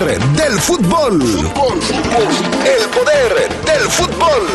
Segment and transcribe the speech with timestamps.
[0.00, 1.20] del fútbol.
[1.20, 4.48] El poder del fútbol.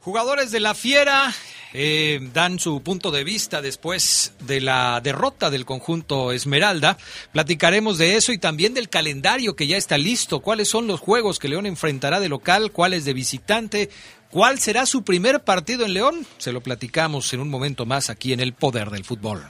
[0.00, 1.32] Jugadores de la Fiera
[1.76, 6.96] eh, dan su punto de vista después de la derrota del conjunto Esmeralda.
[7.32, 10.40] Platicaremos de eso y también del calendario que ya está listo.
[10.40, 12.70] ¿Cuáles son los juegos que León enfrentará de local?
[12.70, 13.90] ¿Cuáles de visitante?
[14.30, 16.26] ¿Cuál será su primer partido en León?
[16.38, 19.42] Se lo platicamos en un momento más aquí en el Poder del Fútbol.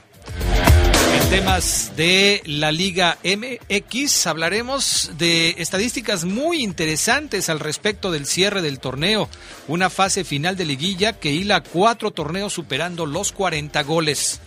[1.15, 8.61] En temas de la Liga MX hablaremos de estadísticas muy interesantes al respecto del cierre
[8.61, 9.29] del torneo,
[9.69, 14.41] una fase final de liguilla que hila cuatro torneos superando los 40 goles.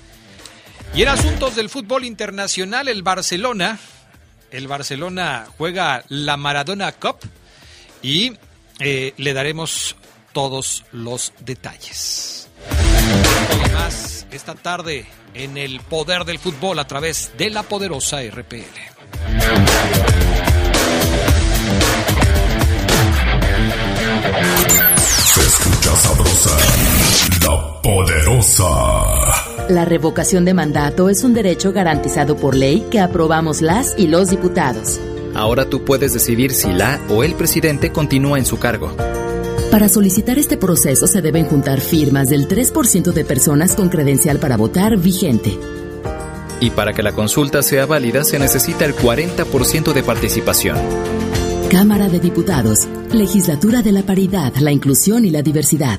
[0.94, 3.78] Y en asuntos del fútbol internacional, el Barcelona,
[4.50, 7.16] el Barcelona juega la Maradona Cup
[8.02, 8.34] y
[8.78, 9.96] eh, le daremos
[10.34, 12.48] todos los detalles.
[13.66, 18.64] Y más esta tarde en el poder del fútbol a través de la poderosa RPL.
[25.24, 26.56] Se escucha sabrosa,
[27.44, 29.68] la poderosa.
[29.68, 34.30] La revocación de mandato es un derecho garantizado por ley que aprobamos las y los
[34.30, 35.00] diputados.
[35.34, 38.96] Ahora tú puedes decidir si la o el presidente continúa en su cargo.
[39.70, 44.56] Para solicitar este proceso se deben juntar firmas del 3% de personas con credencial para
[44.56, 45.58] votar vigente.
[46.60, 50.78] Y para que la consulta sea válida se necesita el 40% de participación.
[51.70, 55.98] Cámara de Diputados, Legislatura de la Paridad, la Inclusión y la Diversidad.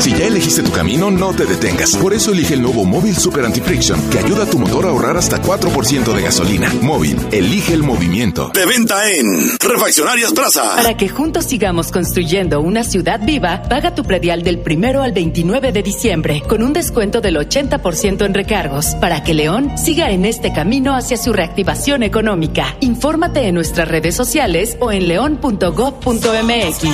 [0.00, 1.96] Si ya elegiste tu camino, no te detengas.
[1.96, 5.16] Por eso elige el nuevo Móvil Super Anti-Friction, que ayuda a tu motor a ahorrar
[5.16, 6.72] hasta 4% de gasolina.
[6.82, 8.50] Móvil, elige el movimiento.
[8.54, 10.76] De venta en Refaccionarias Plaza.
[10.76, 15.72] Para que juntos sigamos construyendo una ciudad viva, paga tu predial del primero al 29
[15.72, 20.52] de diciembre, con un descuento del 80% en recargos, para que León siga en este
[20.52, 22.76] camino hacia su reactivación económica.
[22.80, 26.84] Infórmate en nuestras redes sociales o en león.gov.mx.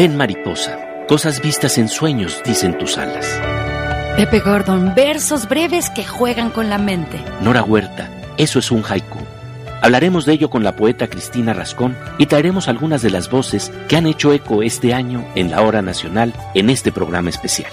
[0.00, 3.38] Ven mariposa, cosas vistas en sueños, dicen tus alas.
[4.16, 7.22] Pepe Gordon, versos breves que juegan con la mente.
[7.42, 9.18] Nora Huerta, eso es un haiku.
[9.82, 13.96] Hablaremos de ello con la poeta Cristina Rascón y traeremos algunas de las voces que
[13.98, 17.70] han hecho eco este año en la hora nacional en este programa especial.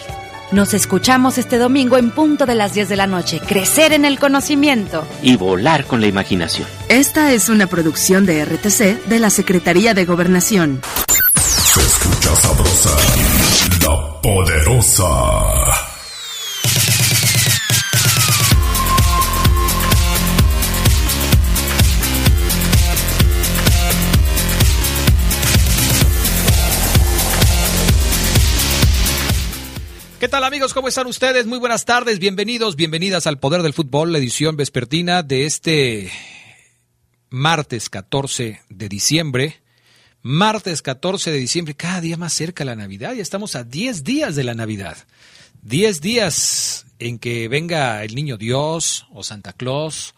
[0.51, 3.39] Nos escuchamos este domingo en punto de las 10 de la noche.
[3.39, 5.07] Crecer en el conocimiento.
[5.23, 6.67] Y volar con la imaginación.
[6.89, 10.81] Esta es una producción de RTC de la Secretaría de Gobernación.
[11.79, 12.95] Escucha sabrosa,
[13.83, 15.87] la poderosa.
[30.19, 30.73] ¿Qué tal amigos?
[30.73, 31.45] ¿Cómo están ustedes?
[31.45, 36.11] Muy buenas tardes, bienvenidos, bienvenidas al Poder del Fútbol, la edición vespertina de este
[37.29, 39.66] martes 14 de diciembre.
[40.29, 44.35] Martes 14 de diciembre, cada día más cerca la Navidad, ya estamos a 10 días
[44.35, 44.97] de la Navidad.
[45.61, 50.15] 10 días en que venga el niño Dios o Santa Claus,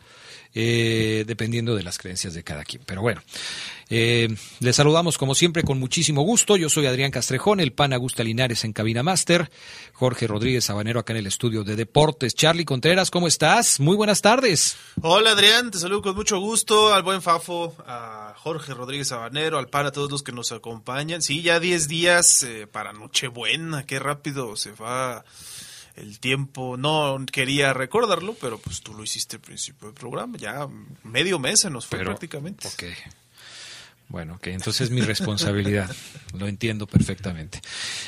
[0.61, 2.83] eh, dependiendo de las creencias de cada quien.
[2.85, 3.21] Pero bueno,
[3.89, 4.27] eh,
[4.59, 6.57] les saludamos como siempre con muchísimo gusto.
[6.57, 9.49] Yo soy Adrián Castrejón, el pan Augusta Linares en Cabina Master,
[9.93, 12.35] Jorge Rodríguez Sabanero acá en el estudio de Deportes.
[12.35, 13.79] Charlie Contreras, ¿cómo estás?
[13.79, 14.75] Muy buenas tardes.
[15.01, 19.69] Hola Adrián, te saludo con mucho gusto, al buen Fafo, a Jorge Rodríguez Sabanero, al
[19.69, 21.21] par, a todos los que nos acompañan.
[21.21, 25.23] Sí, ya 10 días eh, para Nochebuena, qué rápido se va
[26.00, 26.78] el tiempo.
[26.78, 30.68] No quería recordarlo, pero pues tú lo hiciste al principio del programa, ya
[31.04, 32.68] medio mes se nos fue Pero, prácticamente.
[32.68, 32.84] Ok.
[34.07, 35.96] Bueno, ok, entonces es mi responsabilidad.
[36.34, 37.62] Lo entiendo perfectamente.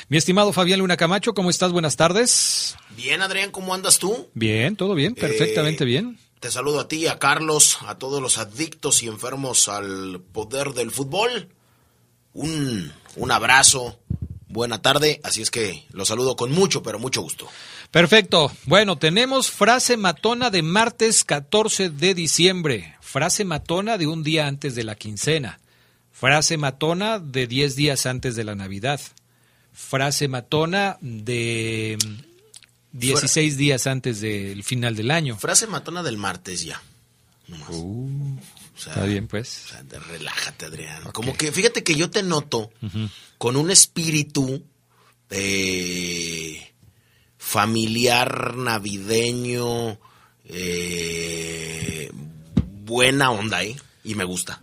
[0.08, 1.70] Mi estimado Fabián Luna Camacho, ¿cómo estás?
[1.70, 2.74] Buenas tardes.
[2.96, 4.28] Bien, Adrián, ¿cómo andas tú?
[4.34, 6.18] Bien, todo bien, perfectamente Eh, bien.
[6.40, 10.90] Te saludo a ti, a Carlos, a todos los adictos y enfermos al poder del
[10.90, 11.50] fútbol.
[12.32, 14.00] Un, un abrazo,
[14.48, 17.46] buena tarde, así es que los saludo con mucho, pero mucho gusto.
[17.92, 18.50] Perfecto.
[18.64, 22.96] Bueno, tenemos frase matona de martes 14 de diciembre.
[23.00, 25.60] Frase matona de un día antes de la quincena.
[26.10, 28.98] Frase matona de 10 días antes de la Navidad.
[29.74, 31.98] Frase matona de
[32.92, 35.36] 16 días antes del final del año.
[35.38, 36.80] Frase matona del martes ya.
[37.48, 37.68] nomás.
[37.70, 38.38] Uh,
[38.74, 39.64] O sea, está bien, pues.
[39.66, 41.02] o sea, relájate, Adrián.
[41.12, 42.70] Como que fíjate que yo te noto
[43.36, 44.64] con un espíritu
[45.28, 46.71] eh,
[47.44, 49.98] familiar, navideño,
[50.44, 52.10] eh,
[52.84, 53.76] buena onda, ¿eh?
[54.04, 54.62] Y me gusta.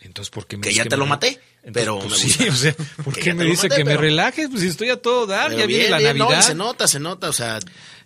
[0.00, 2.44] Entonces, ¿por qué me Que ya te me- lo maté, Entonces, pero pues me sí,
[2.46, 2.52] gusta.
[2.52, 2.74] o sea,
[3.04, 4.48] ¿por Que qué me dice maté, que me pero- relaje?
[4.48, 6.42] Pues si estoy a todo dar, Pero ya viene bien, la bien, no, Navidad.
[6.46, 7.58] se nota, se nota, o sea,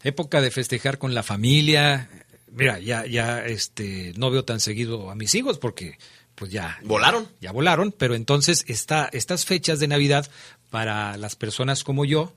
[0.03, 2.11] época de festejar con la familia.
[2.53, 5.97] Mira, ya, ya, este, no veo tan seguido a mis hijos porque,
[6.39, 6.79] pues ya.
[6.85, 7.29] ¿Volaron?
[7.41, 10.31] Ya volaron, pero entonces esta, estas fechas de Navidad
[10.71, 12.35] para las personas como yo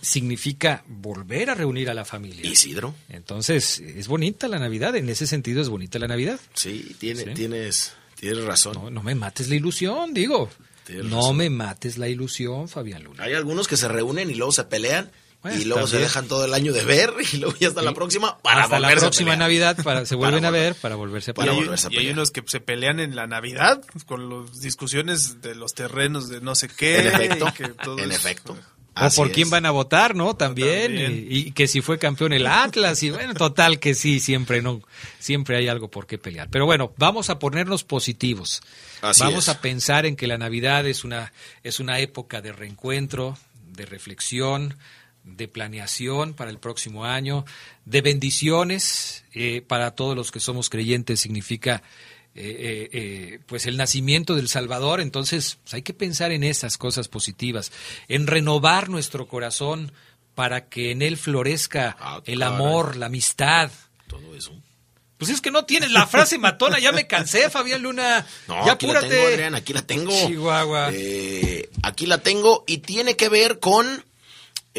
[0.00, 2.46] significa volver a reunir a la familia.
[2.50, 2.94] Isidro.
[3.08, 6.40] Entonces, es bonita la Navidad, en ese sentido es bonita la Navidad.
[6.54, 7.30] Sí, tiene, Sí.
[7.34, 8.74] tienes, tienes razón.
[8.74, 10.50] No, no me mates la ilusión, digo.
[10.86, 11.36] Tienes no razón.
[11.36, 13.24] me mates la ilusión, Fabián Luna.
[13.24, 15.10] Hay algunos que se reúnen y luego se pelean
[15.42, 16.08] Bueno, y luego se bien.
[16.08, 18.88] dejan todo el año de ver y luego ya hasta la próxima para Hasta la
[18.88, 19.38] volverse a próxima pelear.
[19.38, 21.60] Navidad para, se vuelven Para a ver para volverse a para y, pelear.
[21.62, 22.14] hay, volverse a y hay pelear.
[22.14, 26.54] unos que se pelean en la Navidad con las discusiones de los terrenos de no
[26.56, 26.98] sé qué.
[26.98, 28.56] En efecto, y que todo en es- efecto.
[28.94, 29.32] O Así por es.
[29.34, 30.34] quién van a votar, ¿no?
[30.34, 30.86] También.
[30.86, 31.26] También.
[31.30, 33.00] Y, y que si fue campeón el Atlas.
[33.04, 34.82] Y bueno, total que sí, siempre no,
[35.20, 36.48] siempre hay algo por qué pelear.
[36.50, 38.60] Pero bueno, vamos a ponernos positivos.
[39.00, 39.50] Así vamos es.
[39.54, 41.32] a pensar en que la Navidad es una,
[41.62, 43.38] es una época de reencuentro,
[43.70, 44.76] de reflexión,
[45.36, 47.44] de planeación para el próximo año,
[47.84, 51.82] de bendiciones eh, para todos los que somos creyentes significa
[52.34, 57.08] eh, eh, pues el nacimiento del Salvador, entonces pues, hay que pensar en esas cosas
[57.08, 57.72] positivas,
[58.06, 59.92] en renovar nuestro corazón
[60.34, 63.72] para que en él florezca Ah, el amor, la amistad.
[64.06, 64.52] Todo eso.
[65.18, 68.24] Pues es que no tienes la frase matona, ya me cansé, Fabián Luna.
[68.46, 70.12] No, ya aquí la tengo, Adrián, aquí la tengo.
[70.12, 70.90] Chihuahua.
[70.92, 74.04] Eh, aquí la tengo y tiene que ver con...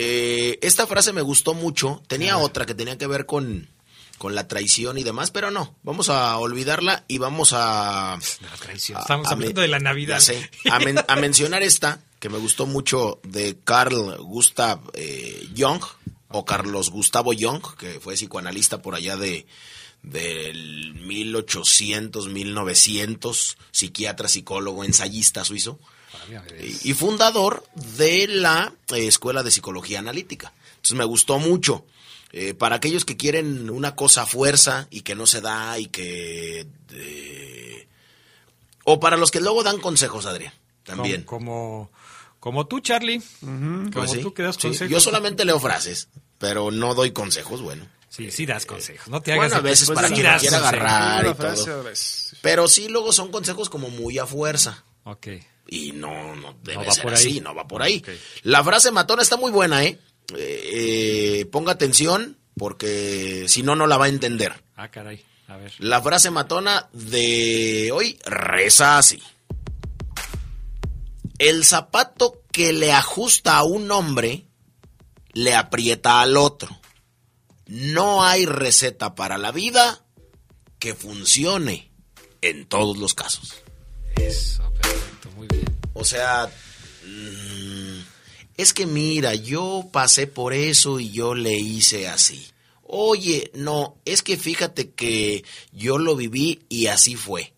[0.02, 2.02] eh, esta frase me gustó mucho.
[2.08, 3.68] Tenía otra que tenía que ver con,
[4.18, 5.76] con la traición y demás, pero no.
[5.84, 8.18] Vamos a olvidarla y vamos a...
[8.42, 8.98] La traición.
[8.98, 10.20] a- Estamos a hablando de la Navidad.
[10.20, 10.50] sé.
[10.72, 15.84] a, men- a mencionar esta, que me gustó mucho, de Carl Gustav eh, Jung,
[16.30, 19.46] o Carlos Gustavo Jung, que fue psicoanalista por allá de
[20.02, 25.80] del 1800, 1900, psiquiatra, psicólogo, ensayista suizo
[26.84, 27.64] y, fundador
[27.98, 30.54] de la eh, Escuela de Psicología Analítica.
[30.76, 31.86] Entonces me gustó mucho.
[32.32, 35.88] Eh, para aquellos que quieren una cosa a fuerza y que no se da y
[35.88, 36.68] que...
[36.92, 37.88] eh,
[38.84, 40.54] o para los que luego dan consejos, Adrián,
[40.84, 41.24] también.
[41.24, 41.92] Como, como,
[42.40, 43.22] como tú, Charlie.
[43.40, 44.62] Como Pues sí, tú que das sí.
[44.64, 44.92] consejos.
[44.92, 47.88] Yo solamente leo frases, pero no doy consejos, bueno.
[48.10, 49.08] Sí, sí das consejos.
[49.08, 51.34] No te hagas Bueno, a veces después para sí quien lo das quiera agarrar y
[51.36, 51.84] todo.
[52.42, 54.84] Pero sí, luego son consejos como muy a fuerza.
[55.04, 55.28] Ok.
[55.72, 58.04] Y no, no debe va ser por así, no va por ahí.
[58.44, 60.00] La frase matona está muy buena, ¿eh?
[60.36, 60.70] Eh,
[61.42, 64.64] eh, Ponga atención, porque si no, no la va a entender.
[64.76, 65.24] Ah, caray.
[65.48, 65.72] A ver.
[65.80, 69.22] La frase matona de hoy reza así.
[71.38, 74.46] El zapato que le ajusta a un hombre
[75.34, 76.80] le aprieta al otro.
[77.68, 80.04] No hay receta para la vida
[80.80, 81.92] que funcione
[82.42, 83.56] en todos los casos.
[84.16, 85.09] Eso, perfecto.
[85.40, 85.80] Muy bien.
[85.94, 86.52] O sea,
[87.06, 88.02] mm,
[88.58, 92.46] es que mira, yo pasé por eso y yo le hice así.
[92.84, 97.54] Oye, no, es que fíjate que yo lo viví y así fue.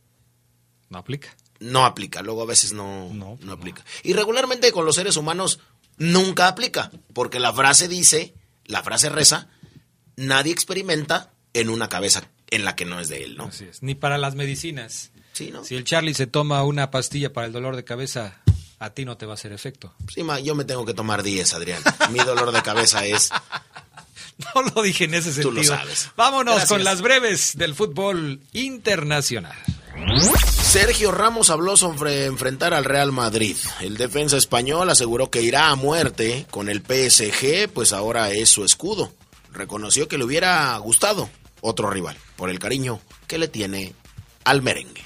[0.90, 1.36] No aplica.
[1.60, 3.84] No aplica, luego a veces no, No, no, aplica.
[4.04, 5.60] Y regularmente con los seres humanos
[5.98, 8.36] nunca aplica, porque la frase dice,
[8.66, 9.50] la frase reza,
[10.18, 13.46] nadie experimenta en una cabeza en la que no es de él, ¿no?
[13.46, 13.82] Así es.
[13.82, 15.12] Ni para las medicinas.
[15.34, 15.64] Sí, ¿no?
[15.64, 18.42] Si el Charlie se toma una pastilla para el dolor de cabeza,
[18.80, 19.94] a ti no te va a hacer efecto.
[20.14, 21.82] Sí, ma, yo me tengo que tomar 10, Adrián.
[22.12, 23.30] Mi dolor de cabeza es
[24.56, 25.50] No lo dije en ese sentido.
[25.50, 26.10] Tú lo sabes.
[26.16, 26.70] Vámonos Gracias.
[26.70, 29.56] con las breves del fútbol internacional.
[30.64, 33.56] Sergio Ramos habló sobre enfrentar al Real Madrid.
[33.82, 38.64] El defensa español aseguró que irá a muerte con el PSG, pues ahora es su
[38.64, 39.12] escudo.
[39.52, 43.94] Reconoció que le hubiera gustado otro rival, por el cariño que le tiene
[44.46, 45.01] al merengue.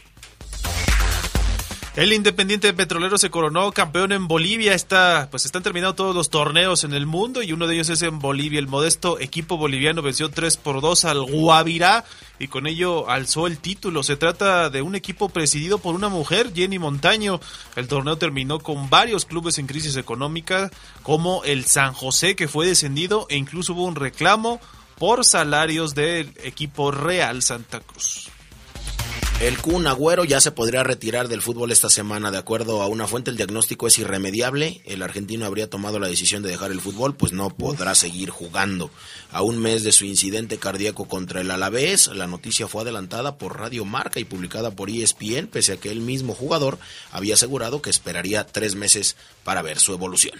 [1.96, 4.74] El Independiente Petrolero se coronó campeón en Bolivia.
[4.74, 8.02] Está, pues están terminados todos los torneos en el mundo y uno de ellos es
[8.02, 8.60] en Bolivia.
[8.60, 12.04] El modesto equipo boliviano venció 3 por 2 al Guavirá
[12.38, 14.04] y con ello alzó el título.
[14.04, 17.40] Se trata de un equipo presidido por una mujer, Jenny Montaño.
[17.78, 20.72] El torneo terminó con varios clubes en crisis económica,
[21.02, 24.60] como el San José, que fue descendido, e incluso hubo un reclamo
[24.98, 28.35] por salarios del equipo Real Santa Cruz.
[29.42, 32.32] El Kun Agüero ya se podría retirar del fútbol esta semana.
[32.32, 34.82] De acuerdo a una fuente, el diagnóstico es irremediable.
[34.86, 38.92] El argentino habría tomado la decisión de dejar el fútbol, pues no podrá seguir jugando.
[39.32, 43.60] A un mes de su incidente cardíaco contra el Alavés, la noticia fue adelantada por
[43.60, 46.80] Radio Marca y publicada por ESPN, pese a que el mismo jugador
[47.12, 50.40] había asegurado que esperaría tres meses para ver su evolución.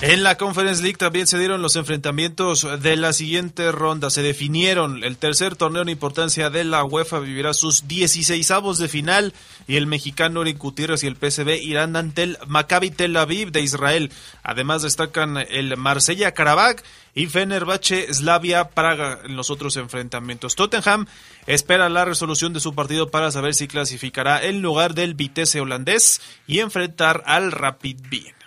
[0.00, 4.10] En la Conference League también se dieron los enfrentamientos de la siguiente ronda.
[4.10, 9.32] Se definieron el tercer torneo en importancia de la UEFA vivirá sus 16 de final
[9.66, 13.62] y el mexicano Eric Gutiérrez y el PSV irán ante el Maccabi Tel Aviv de
[13.62, 14.10] Israel.
[14.42, 16.82] Además destacan el Marsella Karabakh
[17.14, 20.54] y Fenerbahce Slavia Praga en los otros enfrentamientos.
[20.54, 21.06] Tottenham
[21.46, 26.20] espera la resolución de su partido para saber si clasificará en lugar del Vitesse holandés
[26.46, 28.43] y enfrentar al Rapid Wien.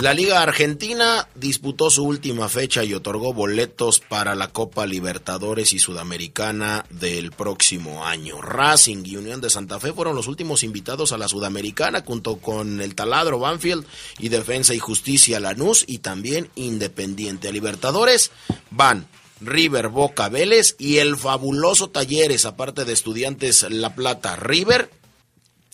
[0.00, 5.78] La Liga Argentina disputó su última fecha y otorgó boletos para la Copa Libertadores y
[5.78, 8.40] Sudamericana del próximo año.
[8.40, 12.80] Racing y Unión de Santa Fe fueron los últimos invitados a la Sudamericana junto con
[12.80, 13.84] el Taladro Banfield
[14.18, 17.48] y Defensa y Justicia Lanús y también Independiente.
[17.48, 18.30] A Libertadores
[18.70, 19.06] van
[19.42, 24.36] River, Boca, Vélez y el fabuloso Talleres, aparte de Estudiantes La Plata.
[24.36, 24.88] River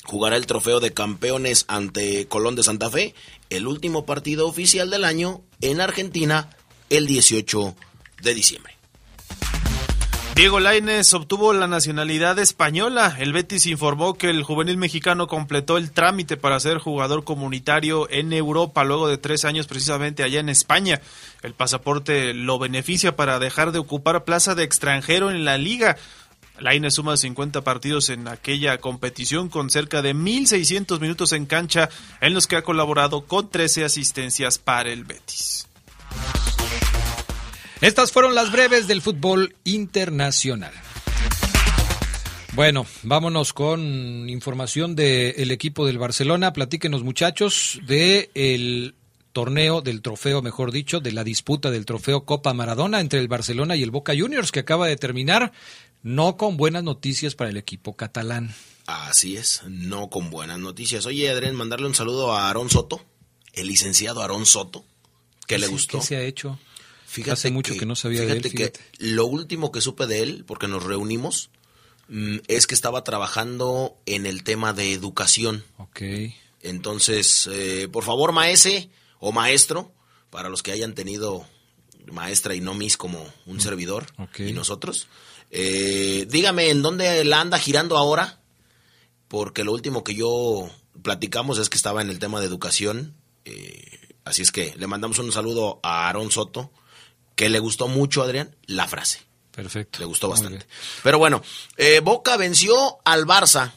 [0.06, 3.14] jugará el trofeo de campeones ante Colón de Santa Fe,
[3.50, 6.50] el último partido oficial del año en Argentina
[6.90, 7.74] el 18
[8.22, 8.76] de diciembre.
[10.36, 13.16] Diego Lainez obtuvo la nacionalidad española.
[13.18, 18.34] El Betis informó que el juvenil mexicano completó el trámite para ser jugador comunitario en
[18.34, 21.00] Europa luego de tres años precisamente allá en España.
[21.42, 25.96] El pasaporte lo beneficia para dejar de ocupar plaza de extranjero en la liga.
[26.60, 31.88] Lainez suma 50 partidos en aquella competición con cerca de 1.600 minutos en cancha
[32.20, 35.66] en los que ha colaborado con 13 asistencias para el Betis.
[37.80, 40.72] Estas fueron las breves del fútbol internacional.
[42.54, 46.54] Bueno, vámonos con información del equipo del Barcelona.
[46.54, 48.94] Platíquenos, muchachos, de el
[49.36, 53.76] torneo del trofeo, mejor dicho, de la disputa del trofeo Copa Maradona entre el Barcelona
[53.76, 55.52] y el Boca Juniors, que acaba de terminar,
[56.06, 58.54] no con buenas noticias para el equipo catalán.
[58.86, 61.04] Así es, no con buenas noticias.
[61.04, 63.04] Oye, Adrián, mandarle un saludo a Aarón Soto,
[63.54, 64.84] el licenciado Aarón Soto,
[65.48, 65.98] que le gustó.
[65.98, 66.60] ¿Qué se ha hecho?
[67.08, 68.80] Fíjate Hace mucho que no sabía de él, fíjate fíjate.
[68.98, 71.50] que lo último que supe de él, porque nos reunimos,
[72.06, 75.64] mm, es que estaba trabajando en el tema de educación.
[75.78, 76.02] Ok.
[76.62, 79.92] Entonces, eh, por favor, maese o maestro,
[80.30, 81.48] para los que hayan tenido
[82.12, 84.38] maestra y no mis como un servidor Ok.
[84.40, 85.08] y nosotros,
[85.50, 88.40] eh, dígame en dónde la anda girando ahora,
[89.28, 90.70] porque lo último que yo
[91.02, 95.18] platicamos es que estaba en el tema de educación, eh, así es que le mandamos
[95.18, 96.70] un saludo a Aarón Soto,
[97.34, 99.20] que le gustó mucho, Adrián, la frase.
[99.52, 100.00] Perfecto.
[100.00, 100.66] Le gustó bastante.
[101.02, 101.42] Pero bueno,
[101.76, 103.72] eh, Boca venció al Barça.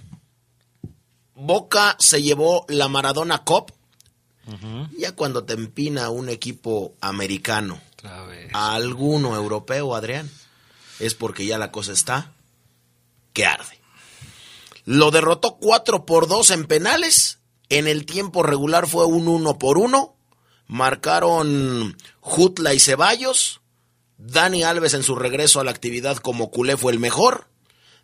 [1.35, 3.73] Boca se llevó la Maradona Cup.
[4.97, 7.79] Ya cuando te empina un equipo americano
[8.51, 10.29] a alguno europeo, Adrián,
[10.99, 12.33] es porque ya la cosa está
[13.33, 13.79] que arde.
[14.85, 17.39] Lo derrotó 4 por 2 en penales.
[17.69, 20.15] En el tiempo regular fue un 1 por 1.
[20.67, 23.61] Marcaron Jutla y Ceballos.
[24.17, 27.47] Dani Alves en su regreso a la actividad como culé fue el mejor.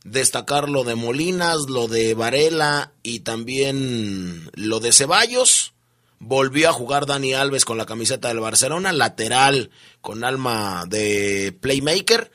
[0.04, 5.74] Destacar lo de Molinas, lo de Varela y también lo de Ceballos.
[6.20, 9.72] Volvió a jugar Dani Alves con la camiseta del Barcelona, lateral
[10.02, 12.32] con alma de playmaker,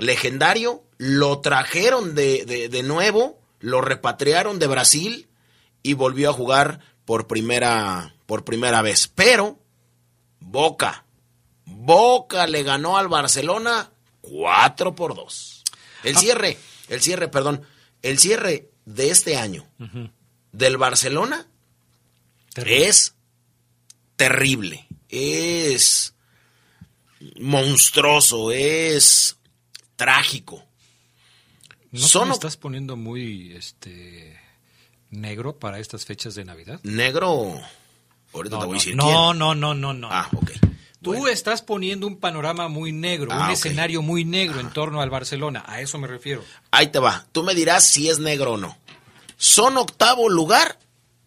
[0.00, 0.82] legendario.
[0.98, 5.28] Lo trajeron de, de- de nuevo, lo repatriaron de Brasil
[5.82, 9.08] y volvió a jugar por primera, por primera vez.
[9.08, 9.58] Pero
[10.40, 11.04] Boca,
[11.64, 13.90] Boca le ganó al Barcelona
[14.20, 15.64] 4 por 2.
[16.04, 17.62] El cierre, el cierre, perdón,
[18.02, 19.66] el cierre de este año
[20.52, 21.46] del Barcelona
[22.56, 23.14] es
[24.16, 26.14] terrible, es
[27.38, 29.36] monstruoso, es
[30.04, 30.64] trágico.
[31.90, 34.40] ¿No Son te o- estás poniendo muy este
[35.10, 36.80] negro para estas fechas de Navidad?
[36.84, 37.60] Negro,
[38.32, 39.14] ahorita No, te voy a no, decir no, quién.
[39.38, 40.08] no, no, no, no.
[40.10, 40.52] Ah, ok.
[41.02, 43.50] Tú estás poniendo un panorama muy negro, Ah, un ok.
[43.52, 45.64] escenario muy negro en torno al Barcelona.
[45.66, 46.42] A eso me refiero.
[46.70, 47.26] Ahí te va.
[47.32, 48.78] Tú me dirás si es negro o no.
[49.36, 50.78] Son octavo lugar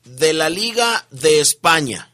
[0.06, 2.10] de la Liga de España.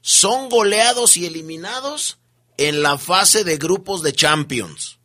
[0.00, 2.18] Son goleados y eliminados
[2.56, 4.98] en la fase de grupos de Champions.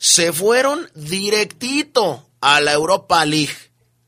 [0.00, 3.54] Se fueron directito a la Europa League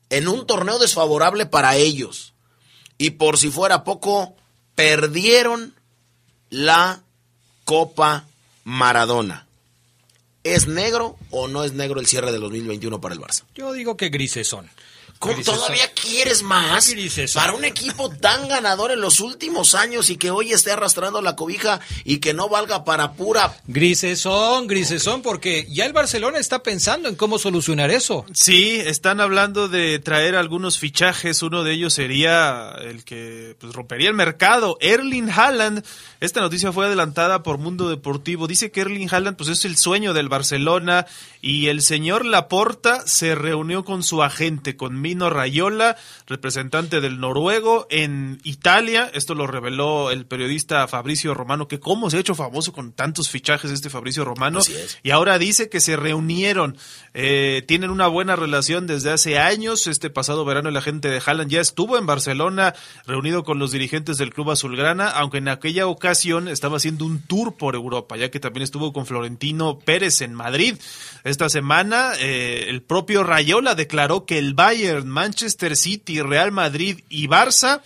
[0.09, 2.33] en un torneo desfavorable para ellos.
[2.97, 4.35] Y por si fuera poco,
[4.75, 5.75] perdieron
[6.49, 7.03] la
[7.63, 8.25] Copa
[8.63, 9.47] Maradona.
[10.43, 13.43] ¿Es negro o no es negro el cierre del 2021 para el Barça?
[13.55, 14.69] Yo digo que grises son.
[15.23, 15.95] ¿Cómo Grises todavía son.
[15.95, 16.93] quieres más?
[17.33, 21.37] Para un equipo tan ganador en los últimos años y que hoy esté arrastrando la
[21.37, 26.39] cobija y que no valga para pura Grises son, grises son, porque ya el Barcelona
[26.39, 28.25] está pensando en cómo solucionar eso.
[28.33, 31.41] Sí, están hablando de traer algunos fichajes.
[31.41, 34.77] Uno de ellos sería el que pues, rompería el mercado.
[34.81, 35.85] Erling Haaland.
[36.19, 38.47] Esta noticia fue adelantada por Mundo Deportivo.
[38.47, 41.05] Dice que Erling Haaland pues, es el sueño del Barcelona
[41.41, 45.95] y el señor Laporta se reunió con su agente, con Rayola,
[46.27, 49.09] representante del noruego en Italia.
[49.13, 53.29] Esto lo reveló el periodista Fabricio Romano, que cómo se ha hecho famoso con tantos
[53.29, 54.59] fichajes este Fabricio Romano.
[55.03, 56.77] Y ahora dice que se reunieron,
[57.13, 59.87] eh, tienen una buena relación desde hace años.
[59.87, 62.73] Este pasado verano el agente de Haaland ya estuvo en Barcelona
[63.05, 67.55] reunido con los dirigentes del club azulgrana, aunque en aquella ocasión estaba haciendo un tour
[67.55, 70.75] por Europa, ya que también estuvo con Florentino Pérez en Madrid.
[71.23, 77.27] Esta semana eh, el propio Rayola declaró que el Bayern, Manchester City, Real Madrid y
[77.27, 77.81] Barça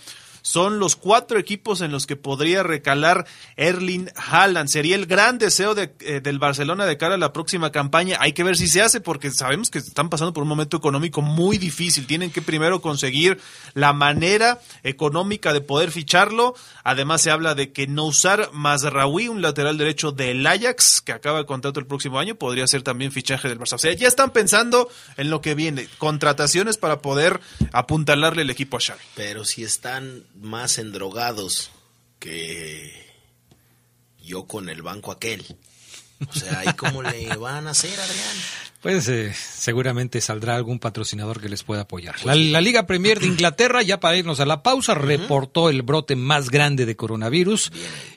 [0.48, 3.26] son los cuatro equipos en los que podría recalar
[3.56, 4.70] Erling Haaland.
[4.70, 8.16] Sería el gran deseo de, eh, del Barcelona de cara a la próxima campaña.
[8.18, 11.20] Hay que ver si se hace porque sabemos que están pasando por un momento económico
[11.20, 12.06] muy difícil.
[12.06, 13.38] Tienen que primero conseguir
[13.74, 16.54] la manera económica de poder ficharlo.
[16.82, 21.40] Además se habla de que no usar Mazraoui, un lateral derecho del Ajax que acaba
[21.40, 23.74] el contrato el próximo año, podría ser también fichaje del Barça.
[23.74, 24.88] O sea, ya están pensando
[25.18, 25.90] en lo que viene.
[25.98, 27.38] Contrataciones para poder
[27.72, 29.02] apuntalarle el equipo a Xavi.
[29.14, 31.70] Pero si están más endrogados
[32.18, 32.92] que
[34.22, 35.44] yo con el banco aquel.
[36.28, 38.36] O sea, ¿y cómo le van a hacer, Adrián?
[38.80, 42.14] Pues eh, seguramente saldrá algún patrocinador que les pueda apoyar.
[42.24, 46.14] La, la Liga Premier de Inglaterra, ya para irnos a la pausa, reportó el brote
[46.14, 47.72] más grande de coronavirus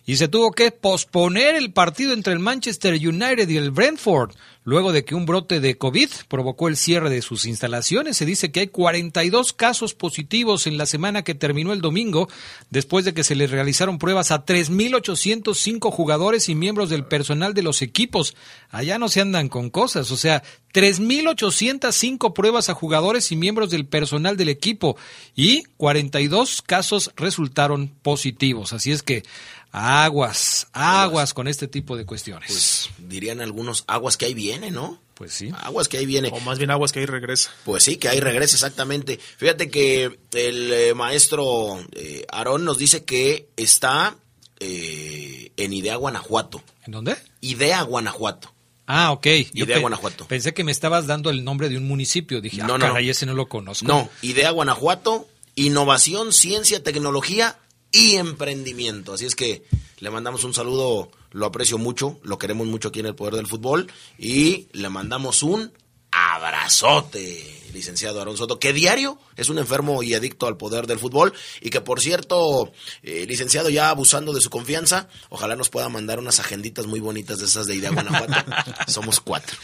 [0.06, 4.36] y se tuvo que posponer el partido entre el Manchester United y el Brentford.
[4.64, 8.52] Luego de que un brote de COVID provocó el cierre de sus instalaciones, se dice
[8.52, 12.30] que hay 42 casos positivos en la semana que terminó el domingo,
[12.70, 17.64] después de que se les realizaron pruebas a 3.805 jugadores y miembros del personal de
[17.64, 18.36] los equipos.
[18.70, 20.44] Allá no se andan con cosas, o sea,
[20.76, 24.96] 3.805 pruebas a jugadores y miembros del personal del equipo
[25.36, 28.74] y 42 casos resultaron positivos.
[28.74, 29.24] Así es que
[29.72, 32.48] aguas, aguas con este tipo de cuestiones.
[32.48, 35.00] Pues dirían algunos, aguas que ahí viene, ¿no?
[35.16, 35.52] Pues sí.
[35.62, 36.30] Aguas que ahí viene.
[36.34, 37.52] O más bien aguas que ahí regresa.
[37.64, 39.20] Pues sí, que ahí regresa exactamente.
[39.38, 44.16] Fíjate que el eh, maestro eh, Aarón nos dice que está
[44.60, 46.64] eh, en Idea, Guanajuato.
[46.86, 47.16] ¿En dónde?
[47.42, 48.54] Idea, Guanajuato.
[48.88, 49.26] Ah, ok.
[49.54, 50.28] Idea pe- Guanajuato.
[50.28, 52.42] Pensé que me estabas dando el nombre de un municipio.
[52.42, 52.88] Dije, No, ah, no.
[52.88, 53.86] caray, ese no lo conozco.
[53.88, 57.58] No, Idea Guanajuato, innovación, ciencia, tecnología
[57.92, 59.14] y emprendimiento.
[59.14, 59.64] Así es que
[60.00, 63.48] le mandamos un saludo, lo aprecio mucho, lo queremos mucho aquí en el Poder del
[63.48, 65.72] Fútbol y le mandamos un
[66.12, 71.34] abrazote, licenciado Aarón Soto, que diario es un enfermo y adicto al poder del fútbol
[71.62, 76.20] y que por cierto, eh, licenciado ya abusando de su confianza, ojalá nos pueda mandar
[76.20, 78.34] unas agenditas muy bonitas de esas de Idea Guanajuato.
[78.88, 79.56] Somos cuatro.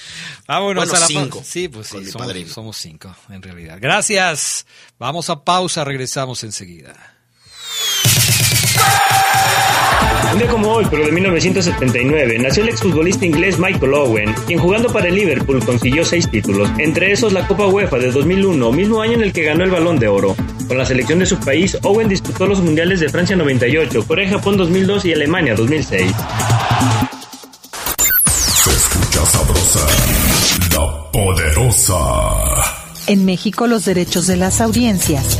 [0.48, 2.06] Vámonos Bueno, a la cinco, Sí, pues sí,
[2.48, 3.78] somos cinco, en realidad.
[3.82, 4.66] Gracias.
[4.98, 7.17] Vamos a pausa, regresamos enseguida.
[10.34, 14.92] Un día como hoy, pero de 1979, nació el exfutbolista inglés Michael Owen, quien jugando
[14.92, 19.14] para el Liverpool consiguió seis títulos, entre esos la Copa UEFA de 2001, mismo año
[19.14, 20.36] en el que ganó el Balón de Oro.
[20.68, 24.30] Con la selección de su país, Owen disputó los Mundiales de Francia 98, Corea y
[24.30, 26.12] Japón 2002 y Alemania 2006.
[28.26, 29.88] Se escucha sabrosa,
[30.74, 32.78] la poderosa.
[33.08, 35.40] En México los derechos de las audiencias,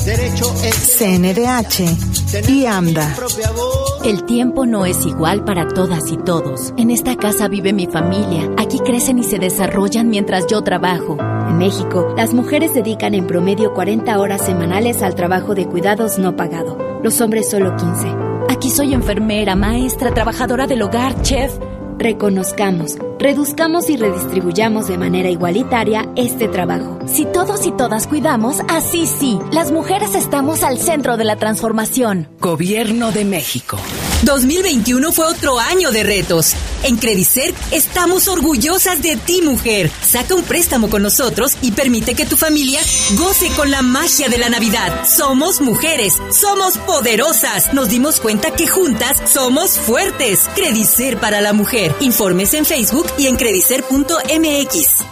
[0.00, 1.84] CNDH
[2.48, 3.16] y AMDA.
[4.02, 6.72] El tiempo no es igual para todas y todos.
[6.78, 8.50] En esta casa vive mi familia.
[8.56, 11.18] Aquí crecen y se desarrollan mientras yo trabajo.
[11.20, 16.34] En México, las mujeres dedican en promedio 40 horas semanales al trabajo de cuidados no
[16.34, 16.78] pagado.
[17.02, 18.08] Los hombres solo 15.
[18.48, 21.52] Aquí soy enfermera, maestra, trabajadora del hogar, chef.
[21.98, 26.98] Reconozcamos, Reduzcamos y redistribuyamos de manera igualitaria este trabajo.
[27.06, 32.28] Si todos y todas cuidamos, así sí, las mujeres estamos al centro de la transformación.
[32.40, 33.76] Gobierno de México.
[34.22, 36.54] 2021 fue otro año de retos.
[36.82, 39.90] En Credicer estamos orgullosas de ti, mujer.
[40.02, 42.80] Saca un préstamo con nosotros y permite que tu familia
[43.16, 45.04] goce con la magia de la Navidad.
[45.04, 47.74] Somos mujeres, somos poderosas.
[47.74, 50.48] Nos dimos cuenta que juntas somos fuertes.
[50.54, 51.94] Credicer para la mujer.
[52.00, 55.06] Informes en Facebook y en credicer.mx.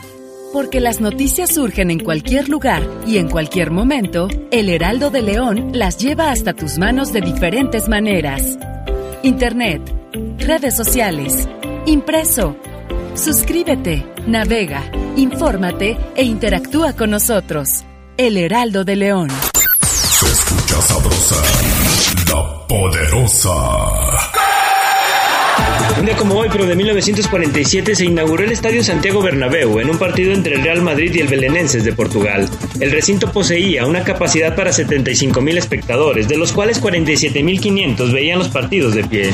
[0.52, 5.70] Porque las noticias surgen en cualquier lugar y en cualquier momento, el Heraldo de León
[5.74, 8.56] las lleva hasta tus manos de diferentes maneras.
[9.22, 9.82] Internet,
[10.38, 11.48] redes sociales,
[11.86, 12.56] impreso.
[13.14, 17.84] Suscríbete, navega, infórmate e interactúa con nosotros.
[18.16, 19.28] El Heraldo de León.
[19.82, 21.36] Se escucha sabrosa,
[22.32, 24.27] la poderosa.
[25.98, 29.98] Un día como hoy, pero de 1947, se inauguró el Estadio Santiago Bernabéu en un
[29.98, 32.48] partido entre el Real Madrid y el Belenenses de Portugal.
[32.78, 38.94] El recinto poseía una capacidad para 75.000 espectadores, de los cuales 47.500 veían los partidos
[38.94, 39.32] de pie.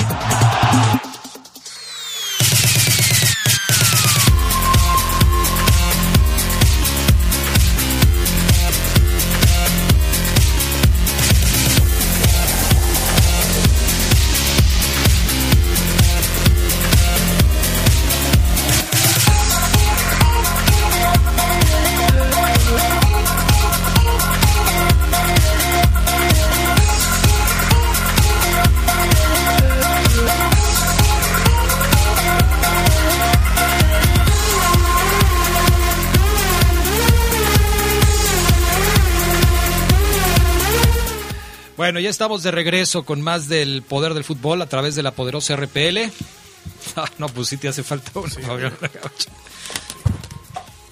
[41.95, 45.13] Bueno, ya estamos de regreso con más del poder del fútbol a través de la
[45.13, 45.99] poderosa RPL.
[46.97, 48.29] Ah, no, pues sí te hace falta uno.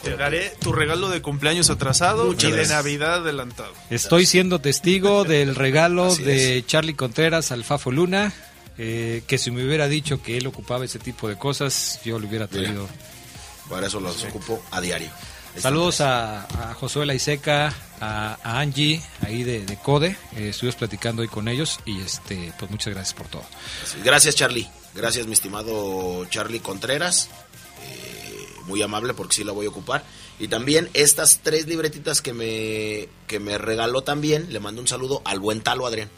[0.03, 2.77] Te daré tu regalo de cumpleaños atrasado Muchas y de gracias.
[2.79, 3.73] Navidad adelantado.
[3.91, 8.33] Estoy siendo testigo del regalo Así de Charlie Contreras al Fafo Luna,
[8.79, 12.29] eh, que si me hubiera dicho que él ocupaba ese tipo de cosas, yo le
[12.29, 12.89] hubiera traído.
[13.69, 15.11] Para eso los ocupo a diario.
[15.59, 20.17] Saludos a, a Josué Laiseca, a, a Angie, ahí de, de Code.
[20.37, 23.45] Eh, estuvimos platicando hoy con ellos y este, pues muchas gracias por todo.
[24.05, 24.69] Gracias, Charlie.
[24.95, 27.29] Gracias, mi estimado Charlie Contreras.
[27.85, 30.05] Eh, muy amable porque sí la voy a ocupar.
[30.39, 35.23] Y también estas tres libretitas que me, que me regaló también, le mando un saludo
[35.25, 36.11] al buen Talo, Adrián.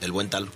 [0.00, 0.50] El buen Talo.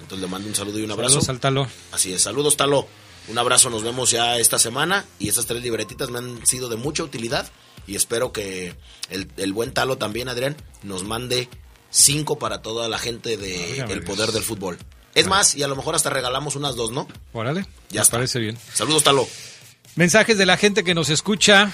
[0.00, 1.20] Entonces le mando un saludo y un abrazo.
[1.20, 1.68] Saludos al Talo.
[1.92, 2.88] Así es, saludos Talo.
[3.28, 5.04] Un abrazo, nos vemos ya esta semana.
[5.20, 7.48] Y estas tres libretitas me han sido de mucha utilidad.
[7.90, 8.76] Y espero que
[9.10, 11.48] el, el buen Talo también, Adrián, nos mande
[11.90, 14.16] cinco para toda la gente de Válgame El Dios.
[14.16, 14.78] Poder del Fútbol.
[15.16, 17.08] Es más, y a lo mejor hasta regalamos unas dos, ¿no?
[17.32, 18.16] Órale, Ya me está.
[18.18, 18.56] parece bien.
[18.74, 19.26] Saludos, Talo.
[19.96, 21.72] Mensajes de la gente que nos escucha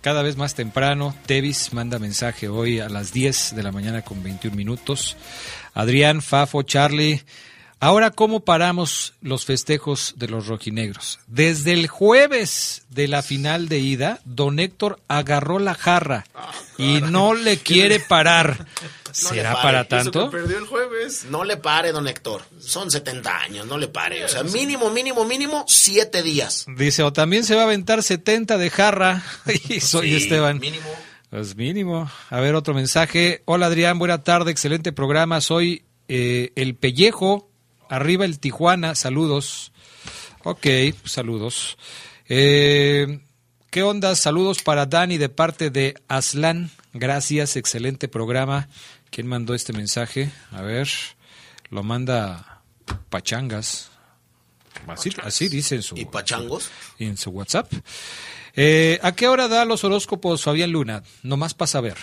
[0.00, 1.14] cada vez más temprano.
[1.26, 5.14] Tevis manda mensaje hoy a las 10 de la mañana con 21 minutos.
[5.74, 7.22] Adrián, Fafo, Charlie.
[7.80, 11.18] Ahora, ¿cómo paramos los festejos de los rojinegros?
[11.26, 16.24] Desde el jueves de la final de ida, don Héctor agarró la jarra
[16.78, 18.66] y no le quiere parar.
[19.12, 20.30] ¿Será para Eso que tanto?
[20.30, 21.26] Perdió el jueves.
[21.30, 22.42] No le pare, don Héctor.
[22.58, 24.24] Son 70 años, no le pare.
[24.24, 26.64] O sea, mínimo, mínimo, mínimo, siete días.
[26.76, 29.22] Dice, o también se va a aventar 70 de jarra.
[29.68, 30.58] y soy Sí, Esteban.
[30.58, 30.88] mínimo.
[31.30, 32.10] Pues mínimo.
[32.30, 33.42] A ver, otro mensaje.
[33.44, 35.40] Hola Adrián, buena tarde, excelente programa.
[35.40, 37.50] Soy eh, el Pellejo,
[37.88, 39.72] arriba el Tijuana, saludos.
[40.44, 41.76] Ok, pues, saludos.
[42.28, 43.20] Eh,
[43.70, 44.14] ¿Qué onda?
[44.14, 46.70] Saludos para Dani de parte de Aslan.
[46.92, 48.68] Gracias, excelente programa.
[49.10, 50.30] ¿Quién mandó este mensaje?
[50.52, 50.88] A ver,
[51.70, 52.62] lo manda
[53.10, 53.90] Pachangas.
[54.86, 56.68] Así, así dice en su, ¿Y pachangos?
[56.98, 57.72] en su WhatsApp.
[58.54, 61.02] Eh, ¿A qué hora da los horóscopos Fabián Luna?
[61.22, 61.96] Nomás para saber.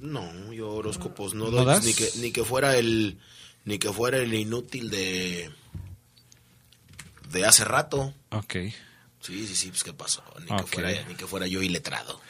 [0.00, 1.66] No, yo horóscopos no ¿No doy.
[1.66, 1.84] das?
[1.84, 3.18] Ni que, ni que fuera el
[3.64, 5.50] ni que fuera el inútil de
[7.30, 8.14] de hace rato.
[8.30, 8.54] Ok.
[9.20, 10.22] Sí, sí, sí, pues qué pasó.
[10.40, 12.20] Ni, que, fuera, ni que fuera yo iletrado.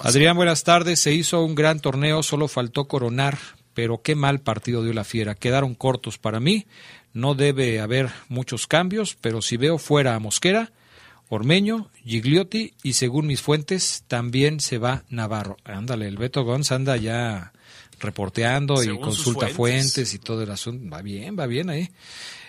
[0.00, 0.98] Adrián, buenas tardes.
[0.98, 3.38] Se hizo un gran torneo, solo faltó coronar,
[3.72, 5.36] pero qué mal partido dio la fiera.
[5.36, 6.66] Quedaron cortos para mí.
[7.12, 10.72] No debe haber muchos cambios, pero si veo fuera a Mosquera,
[11.28, 15.56] Ormeño, Gigliotti y según mis fuentes también se va Navarro.
[15.62, 17.52] Ándale, el Beto Gonz anda ya
[18.00, 19.56] reporteando y Según consulta fuentes.
[19.94, 20.14] fuentes.
[20.14, 20.90] y todo el asunto.
[20.90, 21.90] Va bien, va bien ahí.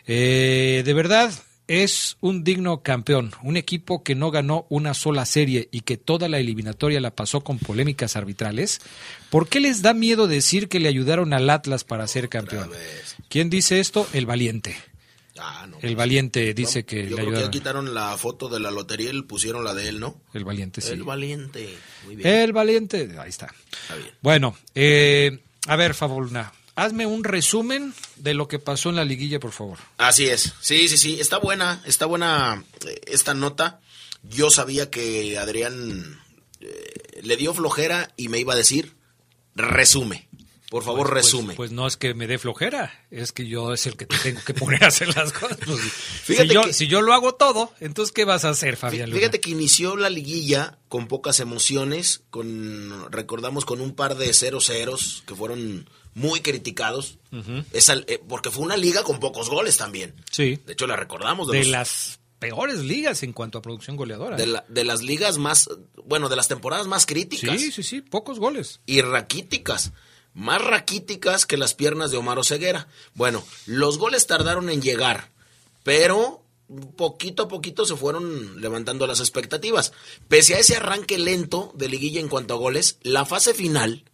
[0.08, 1.32] Eh, de verdad,
[1.68, 6.28] es un digno campeón, un equipo que no ganó una sola serie y que toda
[6.28, 8.82] la eliminatoria la pasó con polémicas arbitrales.
[9.30, 12.70] ¿Por qué les da miedo decir que le ayudaron al Atlas para ser campeón?
[13.30, 14.08] ¿Quién dice esto?
[14.12, 14.76] El valiente.
[15.42, 15.78] Ah, no.
[15.82, 19.12] El valiente dice que Yo le creo que ya quitaron la foto de la lotería
[19.12, 20.22] y pusieron la de él, ¿no?
[20.34, 20.92] El valiente, sí.
[20.92, 21.78] El valiente.
[22.06, 22.28] Muy bien.
[22.28, 23.54] El valiente, ahí está.
[24.22, 29.40] Bueno, eh, a ver, Fabulna, hazme un resumen de lo que pasó en la liguilla,
[29.40, 29.80] por favor.
[29.98, 30.54] Así es.
[30.62, 31.20] Sí, sí, sí.
[31.20, 33.80] Está buena, está buena eh, esta nota.
[34.24, 36.20] Yo sabía que Adrián
[36.60, 38.96] eh, le dio flojera y me iba a decir,
[39.56, 40.28] resume.
[40.72, 41.54] Por favor, Pues- pues- resume.
[41.56, 44.40] Pues, no es que me dé flojera, es que yo es el que te tengo
[44.46, 45.58] que poner a hacer las cosas.
[45.66, 48.78] Pues, Fíjate si, yo, que- si yo lo hago todo, entonces ¿qué vas a hacer,
[48.78, 49.10] Fabián?
[49.10, 49.20] Luna?
[49.20, 54.62] Fíjate que inició la liguilla con pocas emociones, con recordamos con un par de cero
[54.62, 57.18] ceros que fueron muy criticados.
[57.74, 60.16] Esa- eh, porque fue una liga con pocos goles también.
[60.32, 60.58] Sí.
[60.66, 64.38] De hecho, la recordamos de, De los- las peores ligas en cuanto a producción goleadora.
[64.38, 64.48] de, ¿eh?
[64.48, 65.70] la- de las ligas más,
[66.06, 67.60] bueno, de las temporadas más críticas.
[67.60, 68.80] Sí, sí, sí, pocos goles.
[68.86, 69.92] y raquíticas.
[70.34, 72.88] Más raquíticas que las piernas de Omar Ceguera.
[73.14, 75.32] Bueno, los goles tardaron en llegar,
[75.84, 76.44] pero
[76.96, 79.92] poquito a poquito se fueron levantando las expectativas.
[80.28, 84.06] Pese a ese arranque lento de liguilla en cuanto a goles, la fase final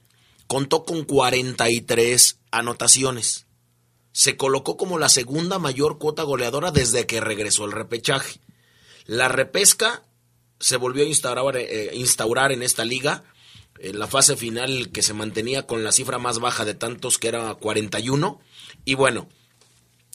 [0.48, 3.46] contó con 43 anotaciones.
[4.12, 8.40] Se colocó como la segunda mayor cuota goleadora desde que regresó el repechaje.
[9.06, 10.04] La repesca
[10.60, 13.24] se volvió a instaurar, eh, instaurar en esta liga
[13.80, 17.28] en la fase final que se mantenía con la cifra más baja de tantos que
[17.28, 18.40] era 41
[18.86, 19.28] y bueno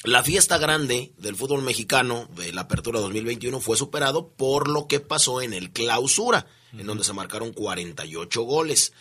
[0.05, 4.98] la fiesta grande del fútbol mexicano de la apertura 2021 fue superado por lo que
[4.98, 6.46] pasó en el clausura
[6.77, 8.92] en donde se marcaron 48 goles.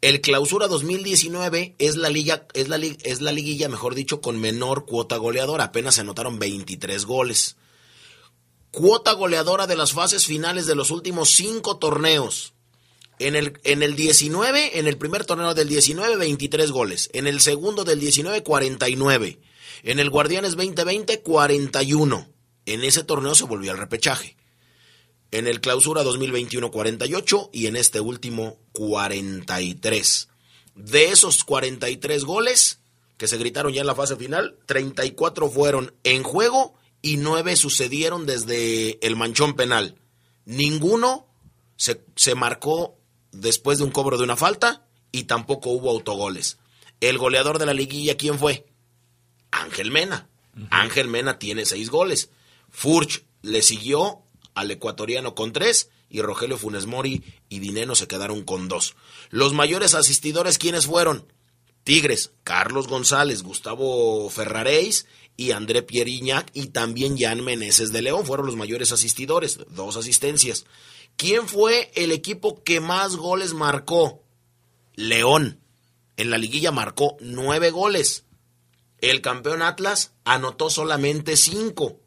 [0.00, 4.84] El clausura 2019 es la liga es la es la liguilla mejor dicho con menor
[4.86, 5.64] cuota goleadora.
[5.64, 7.56] Apenas se anotaron 23 goles.
[8.70, 12.52] Cuota goleadora de las fases finales de los últimos cinco torneos.
[13.18, 17.08] En el, en el 19, en el primer torneo del 19, 23 goles.
[17.12, 19.38] En el segundo del 19, 49.
[19.82, 22.28] En el Guardianes 2020, 41.
[22.66, 24.36] En ese torneo se volvió al repechaje.
[25.30, 27.50] En el Clausura 2021, 48.
[27.52, 30.28] Y en este último, 43.
[30.74, 32.80] De esos 43 goles
[33.16, 38.26] que se gritaron ya en la fase final, 34 fueron en juego y 9 sucedieron
[38.26, 39.96] desde el manchón penal.
[40.44, 41.26] Ninguno
[41.76, 42.98] se, se marcó
[43.32, 46.58] después de un cobro de una falta y tampoco hubo autogoles.
[47.00, 48.66] El goleador de la liguilla, ¿quién fue?
[49.50, 50.28] Ángel Mena.
[50.70, 52.30] Ángel Mena tiene seis goles.
[52.70, 54.22] Furch le siguió
[54.54, 58.96] al ecuatoriano con tres y Rogelio Funes Mori y Dineno se quedaron con dos.
[59.30, 61.30] Los mayores asistidores, ¿quiénes fueron?
[61.84, 68.26] Tigres, Carlos González, Gustavo Ferraréis y André Pierre Iñac y también Jan Meneses de León
[68.26, 70.64] fueron los mayores asistidores, dos asistencias.
[71.16, 74.22] ¿Quién fue el equipo que más goles marcó?
[74.94, 75.60] León.
[76.16, 78.24] En la liguilla marcó nueve goles.
[79.00, 82.00] El campeón Atlas anotó solamente cinco.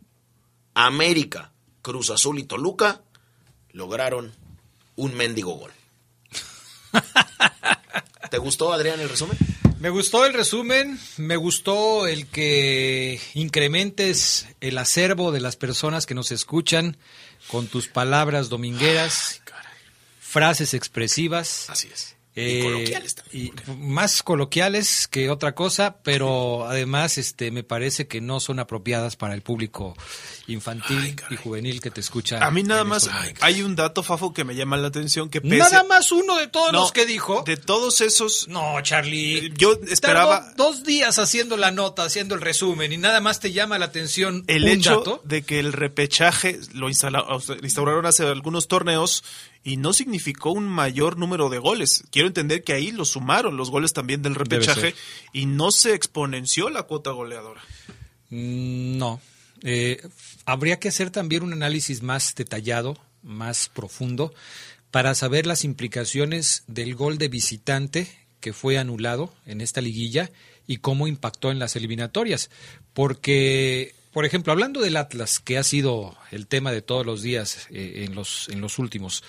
[0.74, 3.04] América, Cruz Azul y Toluca
[3.72, 4.34] lograron
[4.96, 5.72] un mendigo gol.
[8.32, 9.38] ¿Te gustó, Adrián, el resumen?
[9.80, 16.16] Me gustó el resumen, me gustó el que incrementes el acervo de las personas que
[16.16, 16.98] nos escuchan
[17.52, 19.42] con tus palabras domingueras,
[20.20, 21.70] frases expresivas.
[21.70, 22.19] Así es.
[22.36, 28.40] Eh, coloquiales y más coloquiales que otra cosa, pero además este me parece que no
[28.40, 29.96] son apropiadas para el público
[30.48, 32.46] infantil y juvenil que te escucha.
[32.46, 33.10] A mí nada más
[33.42, 35.58] hay un dato, Fafo, que me llama la atención, que pese...
[35.58, 37.44] Nada más uno de todos No, los que dijo.
[37.46, 38.48] De todos esos...
[38.48, 39.52] No, Charlie.
[39.58, 40.54] Yo esperaba...
[40.56, 44.44] Dos días haciendo la nota, haciendo el resumen, y nada más te llama la atención
[44.48, 45.22] el un hecho dato.
[45.24, 47.26] de que el repechaje lo instala-
[47.62, 49.24] instauraron hace algunos torneos
[49.64, 52.04] y no significó un mayor número de goles.
[52.12, 54.96] Quiero entender que ahí lo sumaron los goles también del repechaje
[55.34, 57.62] y no se exponenció la cuota goleadora.
[58.30, 59.22] Mm, No.
[59.62, 60.02] Eh,
[60.46, 64.34] habría que hacer también un análisis más detallado, más profundo,
[64.90, 68.08] para saber las implicaciones del gol de visitante
[68.40, 70.32] que fue anulado en esta liguilla
[70.66, 72.50] y cómo impactó en las eliminatorias.
[72.94, 77.68] Porque, por ejemplo, hablando del Atlas, que ha sido el tema de todos los días
[77.70, 79.24] eh, en, los, en los últimos,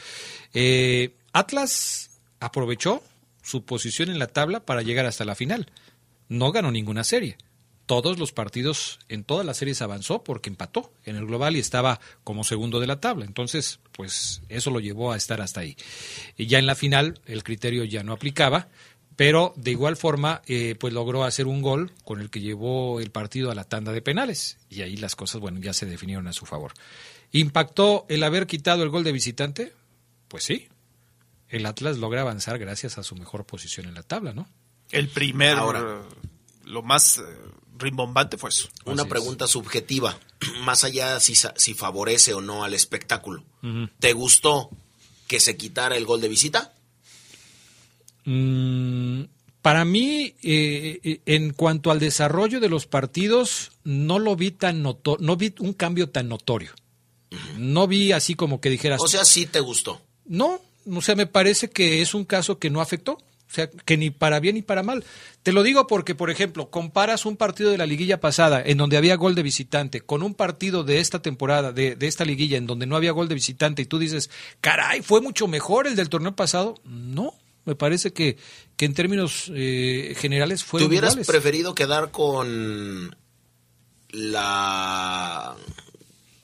[0.55, 3.03] eh, Atlas aprovechó
[3.43, 5.71] su posición en la tabla para llegar hasta la final.
[6.29, 7.37] No ganó ninguna serie
[7.91, 11.99] todos los partidos, en todas las series avanzó porque empató en el global y estaba
[12.23, 13.25] como segundo de la tabla.
[13.25, 15.77] Entonces, pues eso lo llevó a estar hasta ahí.
[16.37, 18.69] Y ya en la final el criterio ya no aplicaba,
[19.21, 23.11] pero de igual forma, eh, pues logró hacer un gol con el que llevó el
[23.11, 24.57] partido a la tanda de penales.
[24.71, 26.73] Y ahí las cosas, bueno, ya se definieron a su favor.
[27.31, 29.75] ¿Impactó el haber quitado el gol de visitante?
[30.29, 30.69] Pues sí.
[31.51, 34.49] El Atlas logra avanzar gracias a su mejor posición en la tabla, ¿no?
[34.91, 35.81] El primer, Ahora.
[35.81, 36.15] eh,
[36.65, 37.23] lo más eh,
[37.77, 38.71] rimbombante fue eso.
[38.87, 40.19] Una pregunta subjetiva,
[40.65, 43.45] más allá si, si favorece o no al espectáculo.
[43.99, 44.71] ¿Te gustó
[45.27, 46.73] que se quitara el gol de visita?
[48.31, 49.25] Mm,
[49.61, 54.83] para mí, eh, eh, en cuanto al desarrollo de los partidos, no lo vi tan
[54.83, 56.71] noto no vi un cambio tan notorio.
[57.59, 59.01] No vi así como que dijeras.
[59.01, 60.01] O sea, sí te gustó.
[60.27, 63.13] No, o sea, me parece que es un caso que no afectó.
[63.15, 65.05] O sea, que ni para bien ni para mal.
[65.43, 68.97] Te lo digo porque, por ejemplo, comparas un partido de la liguilla pasada en donde
[68.97, 72.69] había gol de visitante con un partido de esta temporada, de, de esta liguilla, en
[72.69, 76.09] donde no había gol de visitante y tú dices, caray, fue mucho mejor el del
[76.09, 76.77] torneo pasado.
[76.85, 77.35] No,
[77.65, 78.37] me parece que,
[78.77, 81.27] que en términos eh, generales ¿Te fueron hubieras iguales.
[81.27, 83.15] preferido quedar con
[84.11, 85.57] la...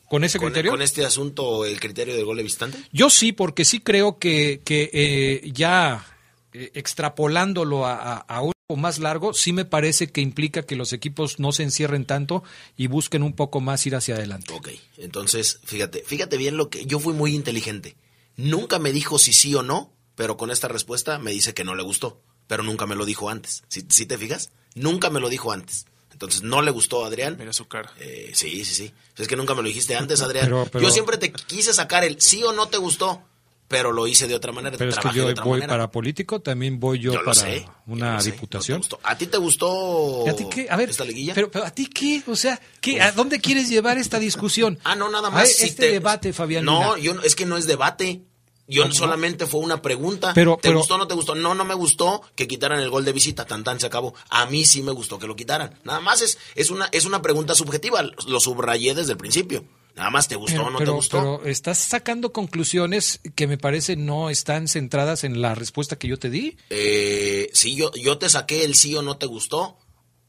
[0.09, 0.71] ¿Con ese con, criterio?
[0.71, 2.79] con este asunto, el criterio del gol de visitante?
[2.93, 6.07] Yo sí, porque sí creo que, que eh, ya
[6.53, 10.93] eh, extrapolándolo a, a- a un más largo, sí me parece que implica que los
[10.93, 12.45] equipos no se encierren tanto
[12.77, 14.53] y busquen un poco más ir hacia adelante.
[14.55, 16.85] Ok, entonces, fíjate, fíjate bien lo que...
[16.87, 17.97] Yo fui muy inteligente.
[18.37, 21.77] Nunca me dijo si sí o no, pero con esta respuesta me dice que no
[21.77, 22.21] le gustó.
[22.49, 23.63] Pero nunca me lo dijo antes.
[23.69, 24.51] ¿Sí, sí te fijas?
[24.75, 25.87] Nunca me lo dijo antes.
[26.13, 27.37] Entonces, no le gustó a Adrián.
[27.39, 27.93] Mira su cara.
[28.01, 28.93] Eh, sí, sí, sí.
[29.19, 30.47] Es que nunca me lo dijiste antes, Adrián.
[30.47, 33.21] Pero- pero- Yo siempre te quise sacar el sí o no te gustó,
[33.69, 34.79] pero lo hice de otra manera.
[34.79, 35.67] Pero es que yo voy manera.
[35.67, 38.81] para político, también voy yo, Yo para sé, yo una lo sé, diputación.
[39.03, 40.69] ¿A ti te gustó ¿Y a ti qué?
[40.71, 41.35] A ver, esta liguilla?
[41.35, 42.23] Pero, pero ¿a ti qué?
[42.29, 43.01] O sea, ¿qué?
[43.03, 44.79] ¿a dónde quieres llevar esta discusión?
[44.85, 45.51] Ah, no, nada A más.
[45.51, 46.65] este si te- debate, Fabián.
[46.65, 47.05] No, Lina.
[47.05, 48.23] yo, no- es que no es debate.
[48.69, 50.33] Yo solamente fue una pregunta.
[50.35, 51.35] Pero- ¿Te pero- gustó o no te gustó?
[51.35, 53.45] No, no me gustó que quitaran el gol de visita.
[53.47, 54.15] Tan tan se acabó.
[54.29, 55.79] A mí sí me gustó que lo quitaran.
[55.85, 58.03] Nada más es, es una es una pregunta subjetiva.
[58.27, 59.65] Lo subrayé desde el principio.
[59.95, 61.19] Nada más te gustó Pero, o no pero- te gustó.
[61.41, 66.19] pero estás sacando conclusiones que me parece no están centradas en la respuesta que yo
[66.19, 66.57] te di.
[66.69, 69.79] Eh, sí, yo, yo te saqué el sí o no te gustó,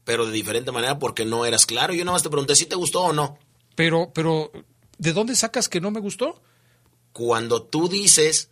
[0.04, 1.92] pero de diferente manera porque no eras claro.
[1.92, 3.38] Yo nada más te pregunté si te gustó o no.
[3.74, 4.50] Pero, pero,
[4.96, 6.40] ¿de dónde sacas que no me gustó?
[7.18, 8.50] Cuando tú dices,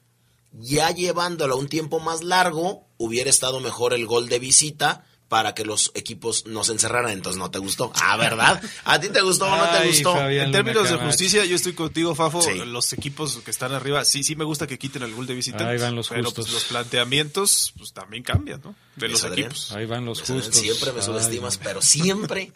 [0.50, 5.54] ya llevándolo a un tiempo más largo, hubiera estado mejor el gol de visita para
[5.54, 7.92] que los equipos no se encerraran, entonces no te gustó.
[7.94, 8.60] Ah, ¿verdad?
[8.84, 10.14] ¿A ti te gustó o no te Ay, gustó?
[10.14, 11.06] Fabián En términos de Camacho.
[11.06, 12.42] justicia, yo estoy contigo, Fafo.
[12.42, 12.54] Sí.
[12.66, 15.68] Los equipos que están arriba, sí, sí me gusta que quiten el gol de visita.
[15.68, 16.46] Ahí van los pero justos.
[16.46, 18.74] pues, los planteamientos pues también cambian, ¿no?
[18.96, 19.70] De los equipos.
[19.70, 20.60] Ahí van los Pues, Adrián, justos.
[20.60, 22.52] Siempre me Ay, subestimas, pero siempre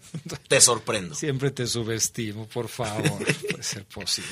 [0.48, 1.14] te sorprendo.
[1.20, 3.04] Siempre te subestimo, por favor.
[3.04, 3.16] No
[3.50, 4.28] puede ser posible.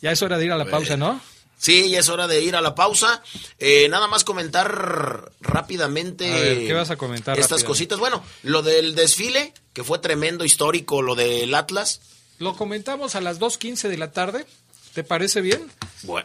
[0.00, 1.20] Ya es hora de ir a la pausa, ¿no?
[1.58, 3.22] Sí, ya es hora de ir a la pausa.
[3.58, 6.32] Eh, nada más comentar rápidamente.
[6.32, 7.98] A ver, ¿qué vas a comentar Estas cositas.
[7.98, 12.00] Bueno, lo del desfile, que fue tremendo, histórico, lo del Atlas.
[12.38, 14.44] Lo comentamos a las 2.15 de la tarde.
[14.92, 15.70] ¿Te parece bien?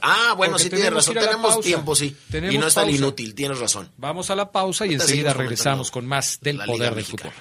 [0.02, 1.14] Ah, bueno, Porque sí, tienes razón.
[1.16, 1.62] Tenemos pausa.
[1.62, 2.16] tiempo, sí.
[2.30, 3.90] Tenemos y no es tan inútil, tienes razón.
[3.98, 7.34] Vamos a la pausa y enseguida regresamos con más del poder del fútbol.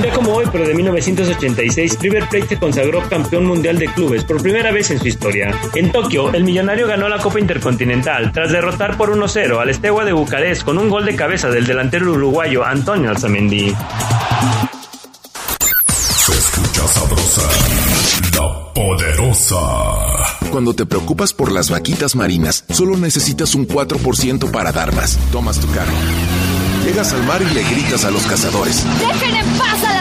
[0.00, 4.24] Un día como hoy, pero de 1986, River Plate se consagró campeón mundial de clubes
[4.24, 5.54] por primera vez en su historia.
[5.74, 10.12] En Tokio, el millonario ganó la Copa Intercontinental tras derrotar por 1-0 al Estegua de
[10.12, 13.76] Bucarest con un gol de cabeza del delantero uruguayo Antonio Alzamendi.
[15.98, 17.42] Se escucha sabrosa,
[18.36, 19.58] la poderosa.
[20.50, 25.18] Cuando te preocupas por las vaquitas marinas, solo necesitas un 4% para dar más.
[25.30, 25.98] Tomas tu cargo.
[26.90, 28.84] Llegas al mar y le gritas a los cazadores.
[28.98, 29.99] ¡Dejen en paz a las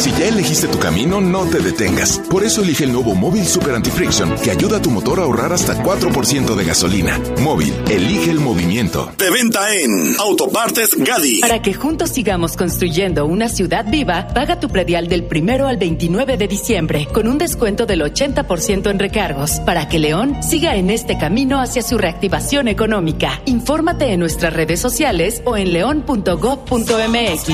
[0.00, 2.20] Si ya elegiste tu camino, no te detengas.
[2.30, 5.52] Por eso elige el nuevo Móvil Super Anti-Friction, que ayuda a tu motor a ahorrar
[5.52, 7.20] hasta 4% de gasolina.
[7.42, 9.12] Móvil, elige el movimiento.
[9.18, 11.40] De venta en Autopartes Gadi.
[11.40, 16.38] Para que juntos sigamos construyendo una ciudad viva, paga tu predial del primero al 29
[16.38, 21.18] de diciembre con un descuento del 80% en recargos para que León siga en este
[21.18, 23.42] camino hacia su reactivación económica.
[23.44, 27.50] Infórmate en nuestras redes sociales o en león.gov.mx.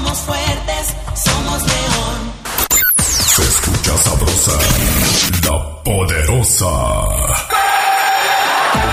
[0.00, 2.32] Somos fuertes, somos león.
[3.06, 4.58] Se escucha sabrosa,
[5.44, 6.66] la poderosa.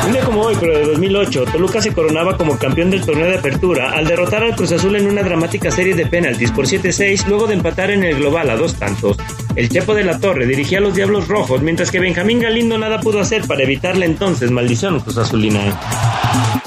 [0.05, 3.37] Un día como hoy, pero de 2008, Toluca se coronaba como campeón del torneo de
[3.37, 7.47] apertura al derrotar al Cruz Azul en una dramática serie de penaltis por 7-6 luego
[7.47, 9.15] de empatar en el global a dos tantos.
[9.55, 12.99] El Chepo de la Torre dirigía a los Diablos Rojos, mientras que Benjamín Galindo nada
[12.99, 16.66] pudo hacer para evitar la entonces maldición Cruz Azulina.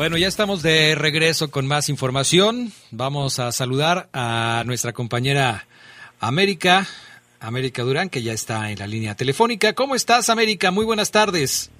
[0.00, 2.72] Bueno, ya estamos de regreso con más información.
[2.90, 5.66] Vamos a saludar a nuestra compañera
[6.20, 6.86] América,
[7.38, 9.74] América Durán, que ya está en la línea telefónica.
[9.74, 10.70] ¿Cómo estás, América?
[10.70, 11.70] Muy buenas tardes.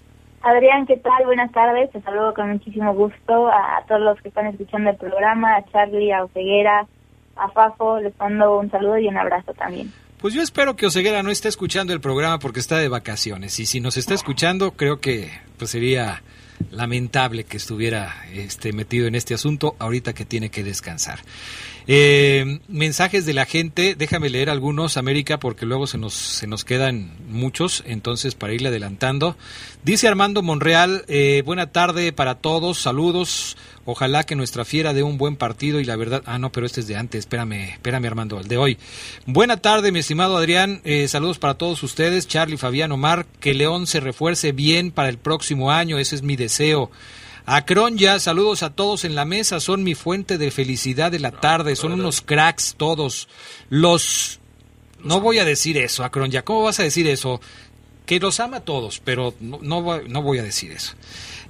[0.42, 1.24] Adrián, ¿qué tal?
[1.24, 1.90] Buenas tardes.
[1.92, 6.12] Te saludo con muchísimo gusto a todos los que están escuchando el programa, a Charlie,
[6.12, 6.86] a Oseguera,
[7.36, 8.00] a Fafo.
[8.00, 9.94] Les mando un saludo y un abrazo también.
[10.20, 13.58] Pues yo espero que Oseguera no esté escuchando el programa porque está de vacaciones.
[13.60, 16.20] Y si nos está escuchando, creo que pues sería
[16.70, 21.20] lamentable que estuviera este, metido en este asunto ahorita que tiene que descansar.
[21.86, 26.64] Eh, mensajes de la gente, déjame leer algunos, América, porque luego se nos, se nos
[26.64, 29.36] quedan muchos, entonces para irle adelantando.
[29.82, 35.18] Dice Armando Monreal, eh, buena tarde para todos, saludos, ojalá que nuestra fiera dé un
[35.18, 38.38] buen partido y la verdad, ah no, pero este es de antes, espérame, espérame Armando,
[38.38, 38.78] el de hoy.
[39.26, 43.86] Buena tarde, mi estimado Adrián, eh, saludos para todos ustedes, Charlie, Fabián, Omar, que León
[43.86, 46.90] se refuerce bien para el próximo año, ese es mi deseo.
[47.46, 47.64] A
[47.94, 51.76] ya saludos a todos en la mesa, son mi fuente de felicidad de la tarde,
[51.76, 53.28] son unos cracks todos.
[53.68, 54.40] Los...
[55.02, 57.40] No voy a decir eso, ya ¿cómo vas a decir eso?
[58.04, 60.94] Que los ama a todos, pero no, no, voy a decir eso.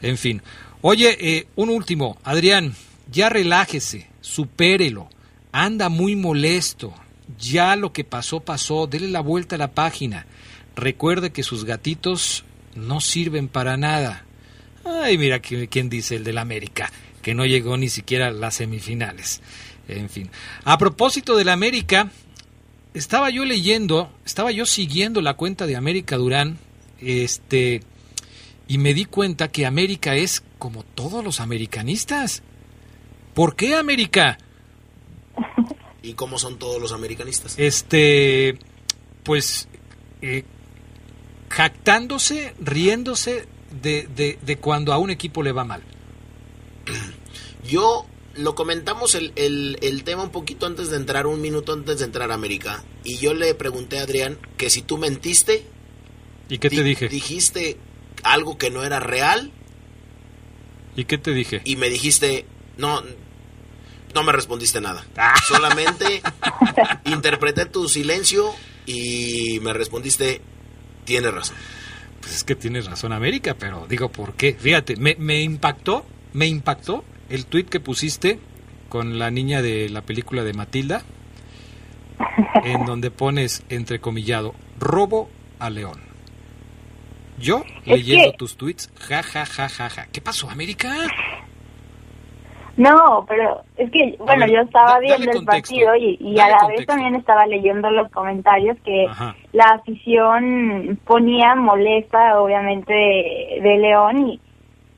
[0.02, 0.40] En fin.
[0.82, 2.74] Oye, eh, un último, Adrián,
[3.10, 5.08] ya relájese, supérelo,
[5.52, 6.94] anda muy molesto,
[7.38, 10.26] ya lo que pasó pasó, dele la vuelta a la página.
[10.76, 14.24] Recuerde que sus gatitos no sirven para nada.
[14.84, 16.90] Ay, mira quién dice el del América,
[17.22, 19.40] que no llegó ni siquiera a las semifinales.
[19.88, 20.30] En fin.
[20.64, 22.10] A propósito del América,
[22.94, 26.58] estaba yo leyendo, estaba yo siguiendo la cuenta de América Durán,
[27.00, 27.82] este,
[28.68, 32.42] y me di cuenta que América es como todos los americanistas.
[33.34, 34.38] ¿Por qué América?
[36.02, 37.58] ¿Y cómo son todos los americanistas?
[37.58, 38.58] Este,
[39.22, 39.68] pues,
[40.22, 40.44] eh,
[41.48, 45.82] jactándose, riéndose de, de, cuando a un equipo le va mal?
[47.68, 52.04] Yo lo comentamos el, el, tema un poquito antes de entrar, un minuto antes de
[52.04, 52.84] entrar a América.
[53.04, 55.64] Y yo le pregunté a Adrián que si tú mentiste.
[56.48, 57.08] ¿Y qué te dije?
[57.08, 57.76] Dijiste
[58.22, 59.52] algo que no era real.
[60.96, 61.60] ¿Y qué te dije?
[61.64, 62.46] Y me dijiste,
[62.76, 63.02] no,
[64.14, 65.06] no me respondiste nada.
[65.16, 65.34] Ah.
[65.46, 66.22] Solamente
[67.04, 68.54] interpreté tu silencio
[68.86, 70.40] y me respondiste,
[71.04, 71.56] tienes razón.
[72.20, 74.54] Pues es que tienes razón América, pero digo, ¿por qué?
[74.54, 78.38] Fíjate, me, me impactó, me impactó el tuit que pusiste
[78.88, 81.02] con la niña de la película de Matilda,
[82.64, 86.00] en donde pones entrecomillado, robo a León.
[87.38, 90.06] Yo, leyendo tus tweets, ja, ja, ja, ja, ja.
[90.12, 90.94] ¿Qué pasó, América?
[92.80, 97.14] No, pero es que, bueno, yo estaba viendo el partido y, a la vez también
[97.14, 99.06] estaba leyendo los comentarios que
[99.52, 104.40] la afición ponía molesta, obviamente, de, León, y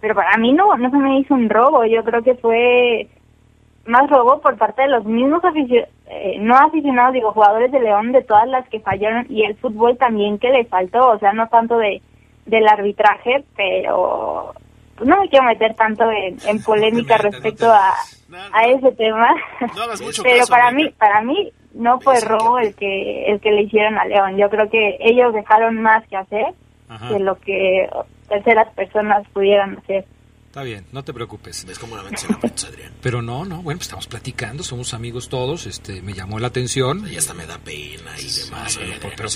[0.01, 3.09] pero para mí no, no se me hizo un robo, yo creo que fue
[3.85, 8.13] más robo por parte de los mismos aficionados, eh, no aficionados, digo, jugadores de León,
[8.13, 11.49] de todas las que fallaron, y el fútbol también que le faltó, o sea, no
[11.49, 12.01] tanto de
[12.47, 14.53] del arbitraje, pero
[15.05, 17.95] no me quiero meter tanto en, polémica respecto a,
[18.53, 19.29] a ese tema,
[20.23, 24.05] pero para mí, para mí no fue robo el que el que le hicieron a
[24.05, 24.37] León.
[24.37, 26.55] Yo creo que ellos dejaron más que hacer
[27.09, 27.89] que lo que
[28.29, 30.05] terceras personas pudieran hacer.
[30.53, 31.65] Está bien, no te preocupes.
[31.65, 32.93] ¿Ves cómo la Adrián?
[33.01, 37.11] Pero no, no, bueno, pues estamos platicando, somos amigos todos, este, me llamó la atención.
[37.11, 38.79] Y hasta me da pena y demás.
[39.17, 39.31] pero,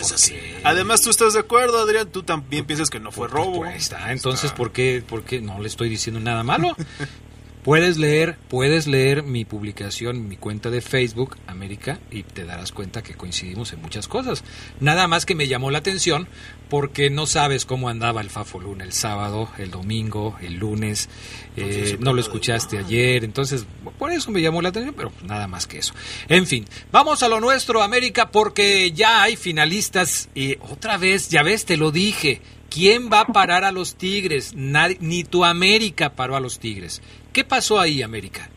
[0.62, 3.60] Además, tú estás de acuerdo, Adrián, tú también piensas que no fue robo.
[3.60, 6.76] Pues, está, entonces, ¿por qué, ¿por qué no le estoy diciendo nada malo?
[7.66, 13.02] Puedes leer, puedes leer mi publicación, mi cuenta de Facebook, América, y te darás cuenta
[13.02, 14.44] que coincidimos en muchas cosas.
[14.78, 16.28] Nada más que me llamó la atención
[16.68, 21.08] porque no sabes cómo andaba el Fafo Luna el sábado, el domingo, el lunes,
[21.56, 23.66] eh, no lo escuchaste ayer, entonces
[23.98, 25.92] por eso me llamó la atención, pero nada más que eso.
[26.28, 31.42] En fin, vamos a lo nuestro, América, porque ya hay finalistas y otra vez, ya
[31.42, 32.40] ves, te lo dije,
[32.76, 34.54] ¿quién va a parar a los Tigres?
[34.54, 37.00] ni tu América paró a los Tigres.
[37.32, 38.48] ¿Qué pasó ahí, América?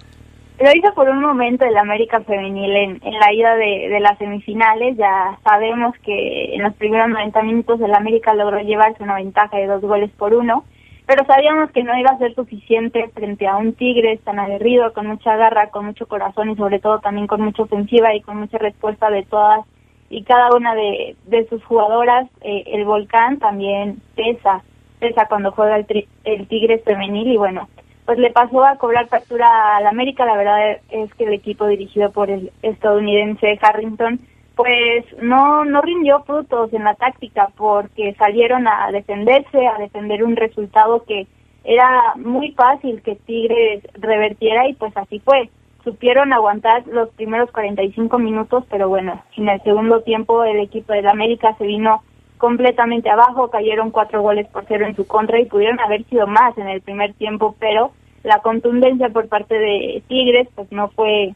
[0.59, 4.97] Lo hizo por un momento el América Femenil en, la ida de, las semifinales.
[4.97, 9.67] Ya sabemos que en los primeros 90 minutos el América logró llevarse una ventaja de
[9.67, 10.65] dos goles por uno,
[11.05, 15.07] pero sabíamos que no iba a ser suficiente frente a un Tigres tan aguerrido, con
[15.07, 18.57] mucha garra, con mucho corazón y sobre todo también con mucha ofensiva y con mucha
[18.57, 19.65] respuesta de todas
[20.09, 21.15] y cada una de,
[21.49, 22.27] sus jugadoras.
[22.41, 24.63] Eh, el Volcán también pesa,
[24.99, 27.69] pesa cuando juega el, el Tigres femenil y bueno,
[28.05, 30.25] pues le pasó a cobrar factura al América.
[30.25, 34.19] La verdad es que el equipo dirigido por el estadounidense Harrington,
[34.55, 40.35] pues no, no rindió frutos en la táctica porque salieron a defenderse, a defender un
[40.35, 41.27] resultado que
[41.63, 45.49] era muy fácil que Tigres revertiera y pues así fue.
[45.89, 51.07] Supieron aguantar los primeros 45 minutos, pero bueno, en el segundo tiempo el equipo del
[51.07, 52.03] América se vino
[52.37, 56.55] completamente abajo, cayeron cuatro goles por cero en su contra y pudieron haber sido más
[56.59, 61.33] en el primer tiempo, pero la contundencia por parte de Tigres pues no fue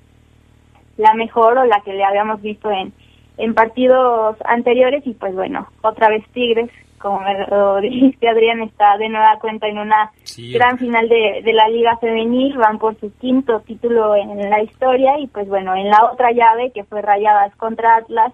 [0.98, 2.94] la mejor o la que le habíamos visto en,
[3.38, 6.70] en partidos anteriores y pues bueno, otra vez Tigres,
[7.04, 10.12] como me lo dijiste Adrián, está de nueva cuenta en una
[10.54, 15.20] gran final de, de la Liga Femenil, van por su quinto título en la historia
[15.20, 18.34] y pues bueno, en la otra llave que fue Rayadas contra Atlas,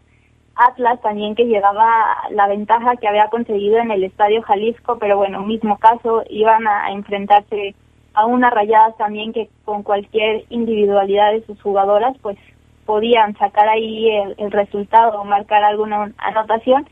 [0.56, 5.42] Atlas también que llevaba la ventaja que había conseguido en el Estadio Jalisco, pero bueno,
[5.42, 7.76] mismo caso, iban a enfrentarse
[8.14, 12.38] a una Rayadas también que con cualquier individualidad de sus jugadoras pues
[12.86, 16.90] podían sacar ahí el, resultado o marcar alguna anotación,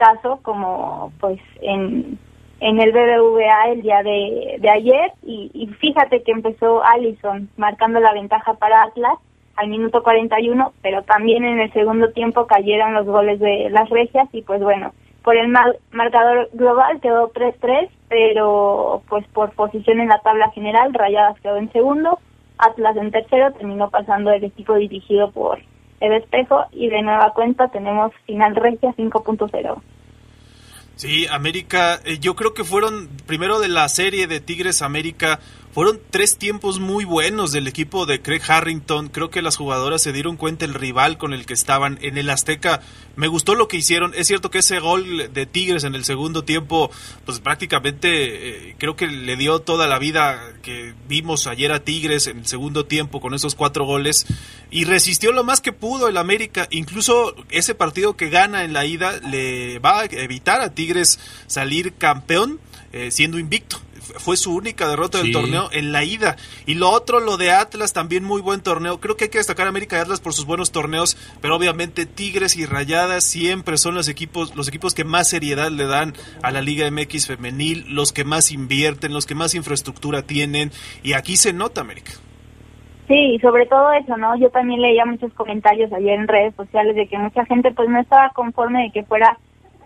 [0.00, 2.18] caso como pues en,
[2.60, 8.00] en el BBVA el día de, de ayer y, y fíjate que empezó Allison marcando
[8.00, 9.18] la ventaja para Atlas
[9.56, 14.26] al minuto 41, pero también en el segundo tiempo cayeron los goles de las regias
[14.32, 14.92] y pues bueno,
[15.22, 15.48] por el
[15.92, 21.70] marcador global quedó 3-3, pero pues por posición en la tabla general, Rayadas quedó en
[21.72, 22.18] segundo,
[22.56, 25.58] Atlas en tercero, terminó pasando el equipo dirigido por
[26.00, 29.80] el espejo y de nueva cuenta tenemos final regia 5.0.
[30.96, 35.40] Sí, América, eh, yo creo que fueron primero de la serie de Tigres América
[35.72, 39.08] fueron tres tiempos muy buenos del equipo de Craig Harrington.
[39.08, 42.28] Creo que las jugadoras se dieron cuenta el rival con el que estaban en el
[42.28, 42.80] Azteca.
[43.14, 44.12] Me gustó lo que hicieron.
[44.16, 46.90] Es cierto que ese gol de Tigres en el segundo tiempo,
[47.24, 52.26] pues prácticamente eh, creo que le dio toda la vida que vimos ayer a Tigres
[52.26, 54.26] en el segundo tiempo con esos cuatro goles.
[54.72, 56.66] Y resistió lo más que pudo el América.
[56.70, 61.94] Incluso ese partido que gana en la ida le va a evitar a Tigres salir
[61.94, 62.58] campeón
[62.92, 63.80] eh, siendo invicto
[64.18, 66.36] fue su única derrota del torneo en la ida.
[66.66, 69.00] Y lo otro, lo de Atlas, también muy buen torneo.
[69.00, 72.06] Creo que hay que destacar a América y Atlas por sus buenos torneos, pero obviamente
[72.06, 76.50] Tigres y Rayadas siempre son los equipos, los equipos que más seriedad le dan a
[76.50, 81.36] la Liga MX femenil, los que más invierten, los que más infraestructura tienen, y aquí
[81.36, 82.12] se nota América.
[83.08, 84.36] Sí, sobre todo eso, ¿no?
[84.38, 88.00] Yo también leía muchos comentarios ayer en redes sociales de que mucha gente pues no
[88.00, 89.36] estaba conforme de que fuera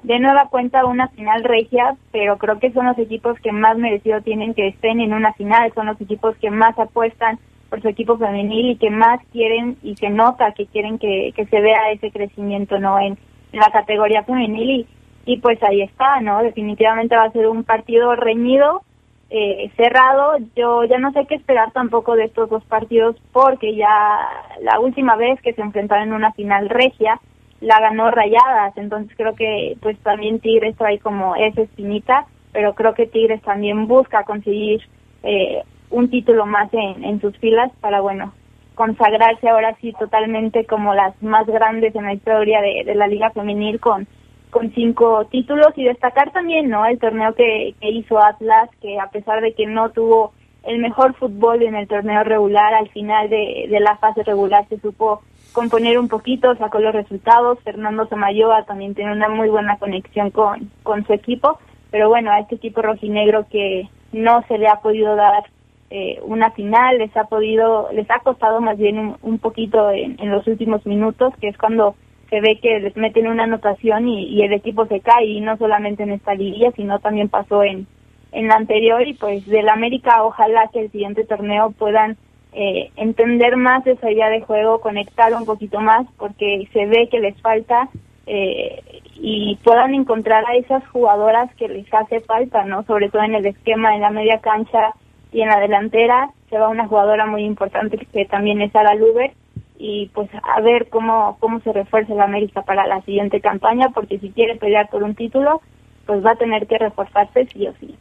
[0.05, 4.21] de nueva cuenta una final regia, pero creo que son los equipos que más merecido
[4.21, 7.39] tienen que estén en una final, son los equipos que más apuestan
[7.71, 11.47] por su equipo femenil y que más quieren y se nota que quieren que, que
[11.47, 13.19] se vea ese crecimiento no en,
[13.53, 14.87] la categoría femenil y,
[15.27, 16.43] y pues ahí está, ¿no?
[16.43, 18.83] Definitivamente va a ser un partido reñido,
[19.31, 20.37] eh, cerrado.
[20.57, 24.29] Yo ya no sé qué esperar tampoco de estos dos partidos porque ya
[24.61, 27.21] la última vez que se enfrentaron en una final regia,
[27.65, 32.95] la ganó Rayadas, entonces creo que pues también Tigres trae como esa espinita, pero creo
[32.95, 34.83] que Tigres también busca conseguir
[35.23, 38.33] eh, un título más en, en sus filas para, bueno,
[38.75, 43.31] consagrarse ahora sí totalmente como las más grandes en la historia de, de la Liga
[43.31, 44.07] Femenil con,
[44.51, 46.85] con cinco títulos y destacar también, ¿no?
[46.85, 50.33] El torneo que, que hizo Atlas, que a pesar de que no tuvo
[50.67, 54.79] el mejor fútbol en el torneo regular, al final de, de la fase regular se
[54.81, 57.59] supo componer un poquito, sacó los resultados.
[57.61, 61.59] Fernando Samayoa también tiene una muy buena conexión con, con su equipo,
[61.91, 65.45] pero bueno, a este equipo rojinegro que no se le ha podido dar
[65.91, 70.47] eh, una final, les ha podido, les ha costado más bien un, poquito en, los
[70.47, 71.95] últimos minutos, que es cuando
[72.31, 76.03] se ve que les meten una anotación y, el equipo se cae, y no solamente
[76.03, 77.87] en esta liga, sino también pasó en,
[78.35, 82.17] en la anterior, y pues del América ojalá que el siguiente torneo puedan
[82.53, 87.21] eh, entender más esa idea de juego, conectar un poquito más, porque se ve que
[87.21, 87.89] les falta
[88.27, 88.83] eh,
[89.17, 92.83] y puedan encontrar a esas jugadoras que les hace falta, ¿no?
[92.85, 94.93] Sobre todo en el esquema, en la media cancha
[95.33, 99.33] y en la delantera, se va una jugadora muy importante que también es Sara Luber
[99.79, 104.19] y pues a ver cómo, cómo se refuerza la América para la siguiente campaña, porque
[104.19, 105.61] si quiere pelear por un título,
[106.07, 107.97] pues va a tener que reforzarse sí o sí.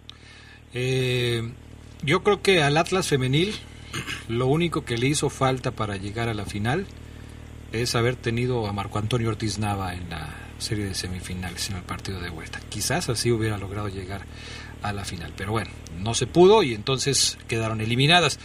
[0.74, 1.52] Eh,
[2.04, 3.56] yo creo que al Atlas femenil
[4.28, 6.88] lo único que le hizo falta para llegar a la final
[7.72, 11.84] es haber tenido a Marco Antonio Ortiz Nava en la serie de semifinales, en el
[11.84, 12.60] partido de vuelta.
[12.70, 14.26] Quizás así hubiera logrado llegar
[14.82, 18.40] a la final, pero bueno, no se pudo y entonces quedaron eliminadas.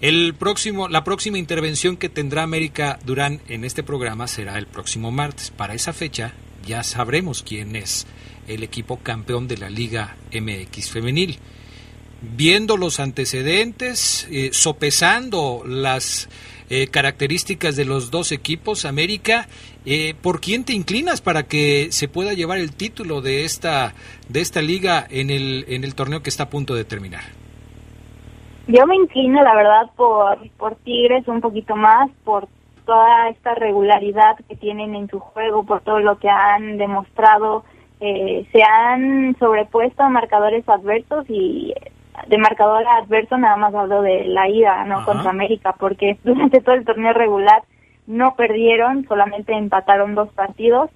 [0.00, 5.10] El próximo, la próxima intervención que tendrá América Durán en este programa será el próximo
[5.10, 5.50] martes.
[5.50, 8.06] Para esa fecha ya sabremos quién es
[8.46, 11.38] el equipo campeón de la Liga MX femenil
[12.20, 16.28] viendo los antecedentes, eh, sopesando las
[16.70, 19.46] eh, características de los dos equipos, América,
[19.86, 23.94] eh, ¿por quién te inclinas para que se pueda llevar el título de esta
[24.28, 27.22] de esta liga en el en el torneo que está a punto de terminar?
[28.66, 32.48] Yo me inclino, la verdad, por por Tigres un poquito más, por
[32.84, 37.64] toda esta regularidad que tienen en su juego, por todo lo que han demostrado
[38.00, 41.74] eh, se han sobrepuesto a marcadores adversos y
[42.26, 46.74] de marcador adverso nada más hablo de la ida no contra América porque durante todo
[46.74, 47.62] el torneo regular
[48.06, 50.90] no perdieron solamente empataron dos partidos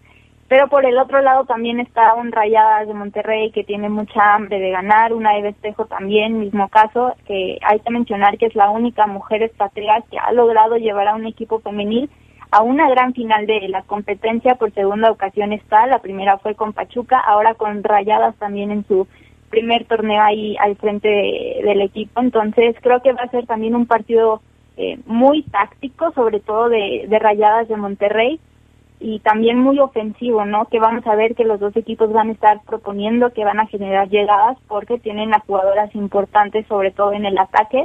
[0.53, 4.59] pero por el otro lado también está un Rayadas de Monterrey que tiene mucha hambre
[4.59, 8.69] de ganar, una de Espejo también, mismo caso, que hay que mencionar que es la
[8.69, 12.11] única mujer estratega que ha logrado llevar a un equipo femenil
[12.51, 16.75] a una gran final de la competencia por segunda ocasión está, la primera fue con
[16.75, 19.09] Pachuca, ahora con Rayadas también en su
[19.53, 23.87] primer torneo ahí al frente del equipo, entonces creo que va a ser también un
[23.87, 24.41] partido
[24.79, 28.41] eh, muy táctico, sobre todo de, de Rayadas de Monterrey,
[28.99, 30.65] y también muy ofensivo, ¿no?
[30.67, 33.67] Que vamos a ver que los dos equipos van a estar proponiendo, que van a
[33.67, 37.85] generar llegadas porque tienen a jugadoras importantes, sobre todo en el ataque.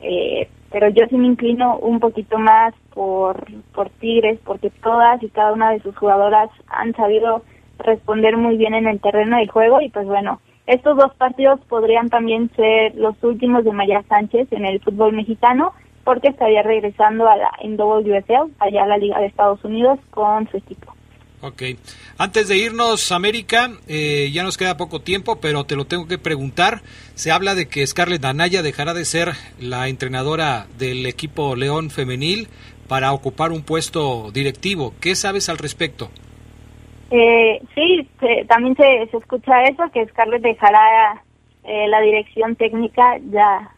[0.00, 5.28] Eh, pero yo sí me inclino un poquito más por, por Tigres, porque todas y
[5.28, 7.42] cada una de sus jugadoras han sabido
[7.78, 12.10] responder muy bien en el terreno de juego y pues bueno, estos dos partidos podrían
[12.10, 15.72] también ser los últimos de Maya Sánchez en el fútbol mexicano
[16.04, 20.56] porque estaría regresando a la NWSL, allá a la Liga de Estados Unidos, con su
[20.56, 20.94] equipo.
[21.40, 21.62] Ok.
[22.16, 26.16] Antes de irnos, América, eh, ya nos queda poco tiempo, pero te lo tengo que
[26.16, 26.80] preguntar.
[27.14, 32.48] Se habla de que Scarlett Anaya dejará de ser la entrenadora del equipo León femenil
[32.88, 34.94] para ocupar un puesto directivo.
[35.00, 36.10] ¿Qué sabes al respecto?
[37.10, 38.08] Eh, sí,
[38.48, 41.22] también se, se, escucha eso, que Scarlett dejará
[41.64, 43.70] eh, la dirección técnica ya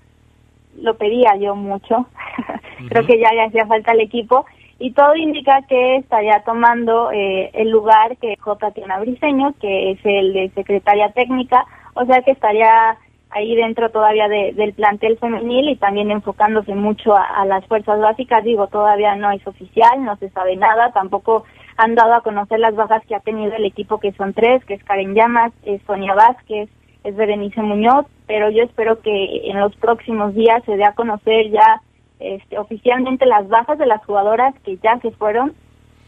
[0.81, 2.07] lo pedía yo mucho.
[2.89, 4.47] Creo que ya le hacía falta al equipo
[4.79, 8.69] y todo indica que estaría tomando eh, el lugar que J.
[8.69, 12.97] Tatiana Briseño, que es el de secretaria técnica, o sea que estaría
[13.31, 18.45] ahí dentro todavía del plantel femenil y también enfocándose mucho a, las fuerzas básicas.
[18.45, 21.45] Digo, todavía no es oficial, no se sabe nada, tampoco
[21.79, 24.75] han dado a conocer las bajas que ha tenido el equipo, que son tres, que
[24.75, 26.69] es Karen Llamas, es Sonia Vázquez,
[27.05, 31.51] es Berenice Muñoz, pero yo espero que en los próximos días se dé a conocer
[31.51, 31.81] ya
[32.19, 35.53] este, oficialmente las bajas de las jugadoras que ya se fueron,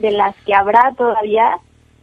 [0.00, 1.58] de las que habrá todavía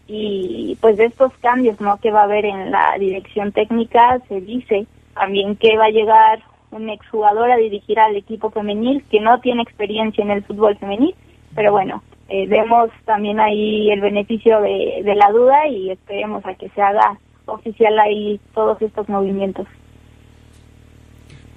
[0.08, 4.40] y pues de estos cambios no que va a haber en la dirección técnica se
[4.40, 6.40] dice también que va a llegar
[6.72, 11.14] un exjugador a dirigir al equipo femenil que no tiene experiencia en el fútbol femenil
[11.54, 16.54] pero bueno eh, vemos también ahí el beneficio de, de la duda y esperemos a
[16.56, 19.68] que se haga oficial ahí todos estos movimientos.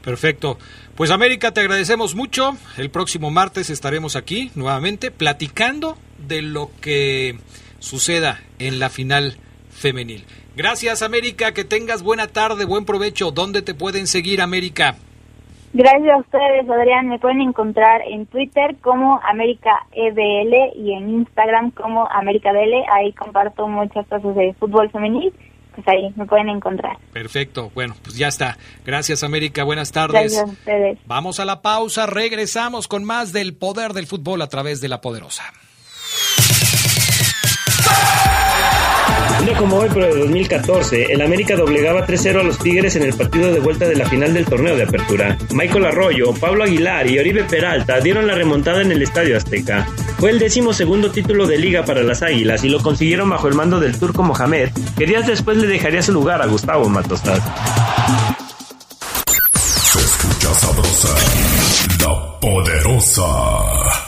[0.03, 0.59] Perfecto.
[0.97, 2.57] Pues América, te agradecemos mucho.
[2.77, 7.39] El próximo martes estaremos aquí nuevamente platicando de lo que
[7.79, 9.37] suceda en la final
[9.71, 10.25] femenil.
[10.57, 13.31] Gracias América, que tengas buena tarde, buen provecho.
[13.31, 14.97] ¿Dónde te pueden seguir América?
[15.73, 17.09] Gracias a ustedes, Adrián.
[17.09, 22.85] Me pueden encontrar en Twitter como América EBL y en Instagram como América DL.
[22.93, 25.33] Ahí comparto muchas cosas de fútbol femenil
[25.75, 26.99] pues ahí me pueden encontrar.
[27.13, 28.59] Perfecto, bueno, pues ya está.
[28.85, 30.33] Gracias América, buenas tardes.
[30.35, 30.99] Gracias a ustedes.
[31.07, 35.01] Vamos a la pausa, regresamos con más del poder del fútbol a través de la
[35.01, 35.45] poderosa.
[39.45, 43.15] Día como hoy, pero de 2014, el América doblegaba 3-0 a los Tigres en el
[43.15, 45.39] partido de vuelta de la final del torneo de apertura.
[45.53, 49.87] Michael Arroyo, Pablo Aguilar y Oribe Peralta dieron la remontada en el Estadio Azteca.
[50.19, 53.55] Fue el décimo segundo título de liga para las Águilas y lo consiguieron bajo el
[53.55, 57.41] mando del turco Mohamed, que días después le dejaría su lugar a Gustavo Matosas.
[59.55, 61.15] Se escucha sabrosa,
[62.01, 64.00] la poderosa.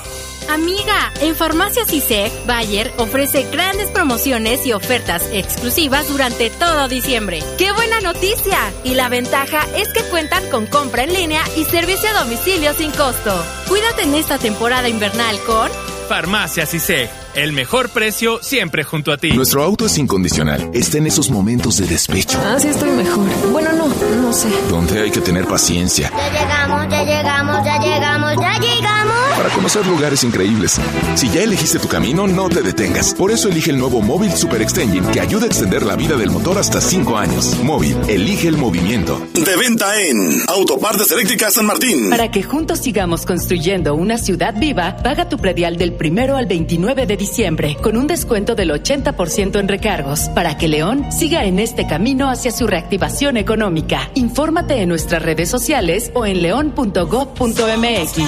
[0.53, 7.42] Amiga, en Farmacias ISEG, Bayer ofrece grandes promociones y ofertas exclusivas durante todo diciembre.
[7.57, 8.59] ¡Qué buena noticia!
[8.84, 12.90] Y la ventaja es que cuentan con compra en línea y servicio a domicilio sin
[12.90, 13.32] costo.
[13.66, 15.70] Cuídate en esta temporada invernal con
[16.07, 17.09] Farmacias ISEG.
[17.34, 19.32] El mejor precio siempre junto a ti.
[19.32, 20.70] Nuestro auto es incondicional.
[20.74, 22.38] Está en esos momentos de despecho.
[22.44, 23.24] Ah, sí, estoy mejor.
[23.50, 24.50] Bueno, no, no sé.
[24.68, 26.11] Donde hay que tener paciencia.
[26.14, 29.01] Ya llegamos, ya llegamos, ya llegamos, ya llegamos.
[29.43, 30.80] Para conocer lugares increíbles.
[31.16, 33.12] Si ya elegiste tu camino, no te detengas.
[33.12, 36.30] Por eso elige el nuevo Móvil Super Extension que ayuda a extender la vida del
[36.30, 37.59] motor hasta 5 años.
[37.64, 39.20] Móvil, elige el movimiento.
[39.34, 42.09] De venta en Autopartes Eléctricas San Martín.
[42.09, 47.07] Para que juntos sigamos construyendo una ciudad viva, paga tu predial del primero al 29
[47.07, 51.88] de diciembre con un descuento del 80% en recargos para que León siga en este
[51.88, 54.09] camino hacia su reactivación económica.
[54.14, 58.20] Infórmate en nuestras redes sociales o en león.gov.mx.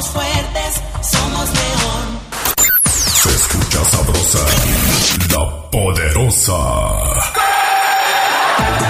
[0.00, 2.20] Somos fuertes, somos león.
[2.94, 4.38] Se escucha sabrosa,
[5.28, 6.54] la poderosa.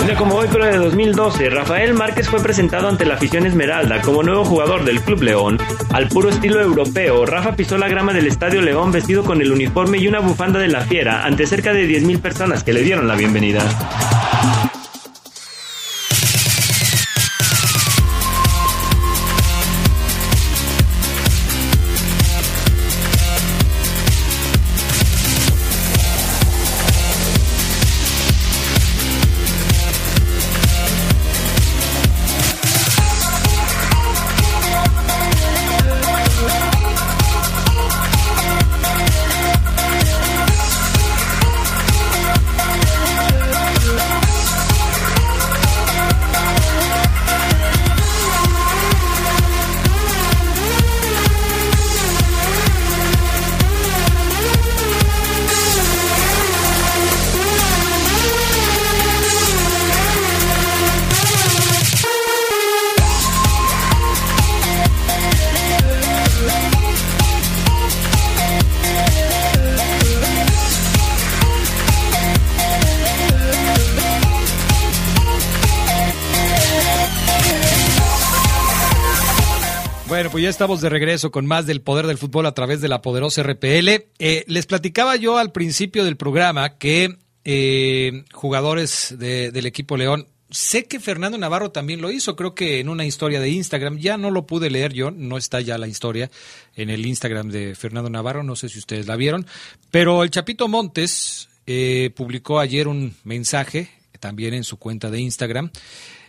[0.06, 4.22] Día como hoy, pero de 2012, Rafael Márquez fue presentado ante la afición Esmeralda como
[4.22, 5.58] nuevo jugador del Club León.
[5.92, 9.98] Al puro estilo europeo, Rafa pisó la grama del Estadio León vestido con el uniforme
[9.98, 13.16] y una bufanda de la fiera ante cerca de 10.000 personas que le dieron la
[13.16, 13.62] bienvenida.
[80.50, 83.88] Estamos de regreso con más del poder del fútbol a través de la poderosa RPL.
[84.18, 90.26] Eh, les platicaba yo al principio del programa que eh, jugadores de- del equipo León,
[90.50, 94.18] sé que Fernando Navarro también lo hizo, creo que en una historia de Instagram, ya
[94.18, 96.30] no lo pude leer yo, no está ya la historia
[96.76, 99.46] en el Instagram de Fernando Navarro, no sé si ustedes la vieron,
[99.90, 103.88] pero el Chapito Montes eh, publicó ayer un mensaje
[104.18, 105.70] también en su cuenta de Instagram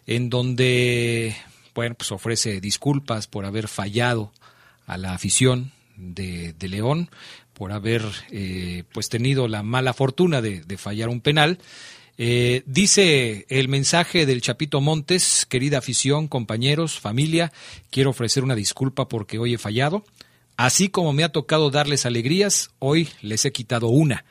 [0.07, 1.35] en donde
[1.73, 4.31] bueno, pues ofrece disculpas por haber fallado
[4.87, 7.09] a la afición de, de León,
[7.53, 11.59] por haber eh, pues tenido la mala fortuna de, de fallar un penal.
[12.17, 17.51] Eh, dice el mensaje del Chapito Montes, querida afición, compañeros, familia,
[17.89, 20.03] quiero ofrecer una disculpa porque hoy he fallado.
[20.57, 24.25] Así como me ha tocado darles alegrías, hoy les he quitado una.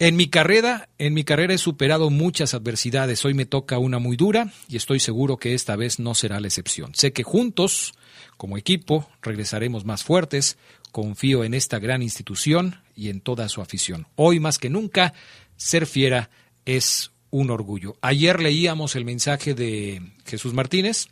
[0.00, 3.24] En mi carrera, en mi carrera he superado muchas adversidades.
[3.24, 6.48] Hoy me toca una muy dura y estoy seguro que esta vez no será la
[6.48, 6.94] excepción.
[6.94, 7.94] Sé que juntos,
[8.36, 10.58] como equipo, regresaremos más fuertes.
[10.90, 14.08] Confío en esta gran institución y en toda su afición.
[14.16, 15.14] Hoy más que nunca,
[15.56, 16.28] ser fiera
[16.64, 17.96] es un orgullo.
[18.00, 21.06] Ayer leíamos el mensaje de Jesús Martínez,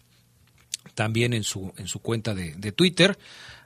[0.95, 3.17] también en su, en su cuenta de, de Twitter,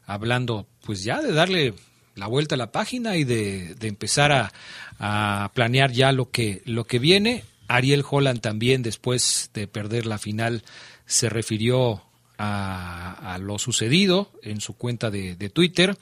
[0.04, 1.74] hablando pues ya de darle
[2.16, 4.52] la vuelta a la página y de, de empezar a,
[4.98, 7.44] a planear ya lo que, lo que viene.
[7.68, 10.62] Ariel Holland también, después de perder la final,
[11.04, 12.02] se refirió
[12.38, 15.96] a, a lo sucedido en su cuenta de, de Twitter.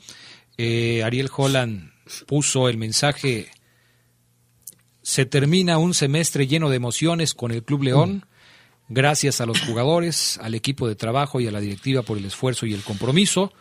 [0.57, 1.91] Eh, Ariel Holland
[2.27, 3.51] puso el mensaje,
[5.03, 8.27] se termina un semestre lleno de emociones con el Club León.
[8.89, 12.67] Gracias a los jugadores, al equipo de trabajo y a la directiva por el esfuerzo
[12.67, 13.53] y el compromiso.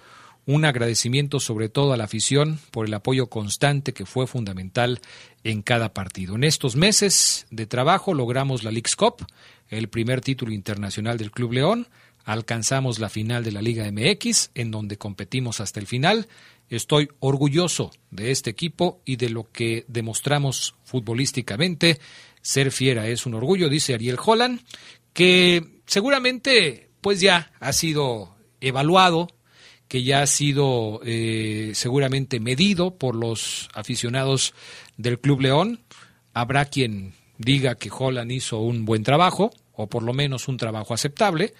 [0.45, 4.99] Un agradecimiento sobre todo a la afición por el apoyo constante que fue fundamental
[5.45, 6.35] en cada partido.
[6.35, 9.25] En estos meses de trabajo logramos la Leagues Cup,
[9.69, 11.87] el primer título internacional del Club León,
[12.25, 16.27] alcanzamos la final de la Liga MX, en donde competimos hasta el final.
[16.69, 21.99] Estoy orgulloso de este equipo y de lo que demostramos futbolísticamente.
[22.41, 24.61] Ser fiera es un orgullo, dice Ariel Holland,
[25.13, 29.27] que seguramente pues ya ha sido evaluado
[29.93, 34.55] que ya ha sido eh, seguramente medido por los aficionados
[34.97, 35.81] del Club León.
[36.33, 40.95] Habrá quien diga que Holland hizo un buen trabajo, o por lo menos un trabajo
[40.95, 41.53] aceptable.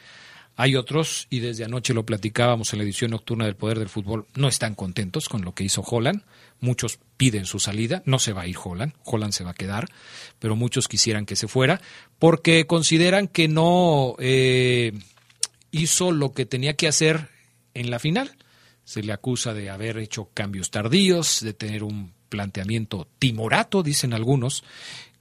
[0.56, 4.26] Hay otros, y desde anoche lo platicábamos en la edición nocturna del Poder del Fútbol,
[4.34, 6.24] no están contentos con lo que hizo Holland.
[6.60, 9.86] Muchos piden su salida, no se va a ir Holland, Holland se va a quedar,
[10.40, 11.82] pero muchos quisieran que se fuera,
[12.18, 14.92] porque consideran que no eh,
[15.70, 17.32] hizo lo que tenía que hacer
[17.74, 18.36] en la final.
[18.84, 24.64] Se le acusa de haber hecho cambios tardíos, de tener un planteamiento timorato, dicen algunos,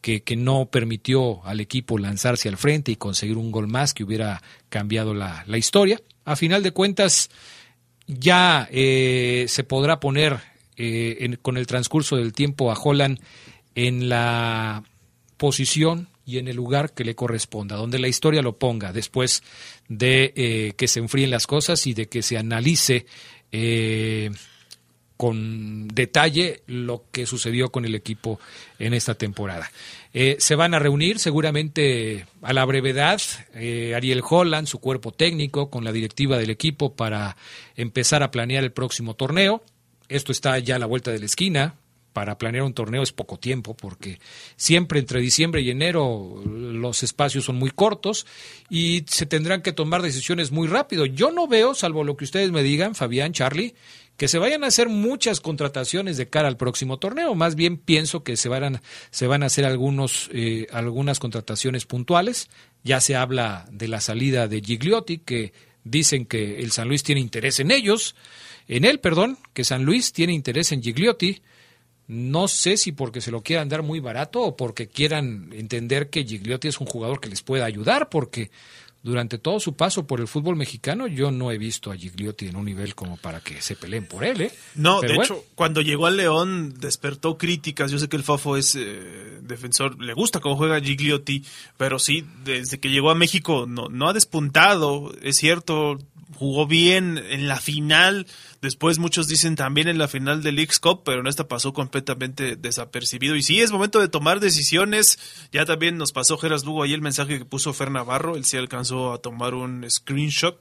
[0.01, 4.03] que, que, no permitió al equipo lanzarse al frente y conseguir un gol más que
[4.03, 6.01] hubiera cambiado la, la historia.
[6.25, 7.31] A final de cuentas,
[8.07, 10.41] ya eh, se podrá poner
[10.77, 13.21] eh, en, con el transcurso del tiempo a Holland
[13.75, 14.83] en la
[15.37, 19.43] posición y en el lugar que le corresponda, donde la historia lo ponga, después
[19.89, 23.07] de eh, que se enfríen las cosas y de que se analice
[23.51, 24.31] eh,
[25.17, 28.41] con detalle lo que sucedió con el equipo
[28.79, 29.71] en esta temporada.
[30.15, 33.21] Eh, se van a reunir seguramente a la brevedad
[33.55, 37.37] Ariel Holland, su cuerpo técnico, con la directiva del equipo para
[37.77, 39.63] empezar a planear el próximo torneo.
[40.09, 41.77] Esto está ya a la vuelta de la esquina,
[42.13, 44.19] para planear un torneo es poco tiempo, porque
[44.57, 48.27] siempre entre diciembre y enero los espacios son muy cortos
[48.69, 51.07] y se tendrán que tomar decisiones muy rápido.
[51.07, 53.75] Yo no veo, salvo lo que ustedes me digan, Fabián, Charlie,
[54.17, 57.35] que se vayan a hacer muchas contrataciones de cara al próximo torneo.
[57.35, 61.87] Más bien pienso que se van a, se van a hacer algunos, eh, algunas contrataciones
[61.87, 62.49] puntuales.
[62.85, 65.53] Ya se habla de la salida de Gigliotti, que
[65.85, 68.15] dicen que el San Luis tiene interés en ellos,
[68.69, 71.43] en él, perdón, que San Luis tiene interés en Gigliotti.
[72.13, 76.25] No sé si porque se lo quieran dar muy barato o porque quieran entender que
[76.25, 78.51] Gigliotti es un jugador que les pueda ayudar, porque
[79.03, 82.57] durante todo su paso por el fútbol mexicano yo no he visto a Gigliotti en
[82.57, 84.53] un nivel como para que se peleen por él, ¿eh?
[84.75, 85.35] No, Pero de bueno.
[85.35, 87.91] hecho, cuando llegó al León despertó críticas.
[87.91, 91.43] Yo sé que el Fafo es eh, defensor, le gusta cómo juega Gigliotti,
[91.79, 95.13] pero sí, desde que llegó a México no, no ha despuntado.
[95.23, 95.99] Es cierto,
[96.37, 98.27] jugó bien en la final.
[98.61, 102.55] Después muchos dicen también en la final del Leagues Cup, pero en esta pasó completamente
[102.55, 103.35] desapercibido.
[103.35, 105.19] Y sí, es momento de tomar decisiones.
[105.51, 108.37] Ya también nos pasó Geras Lugo ahí el mensaje que puso Fer Navarro.
[108.37, 110.59] Él sí alcanzó a tomar un screenshot.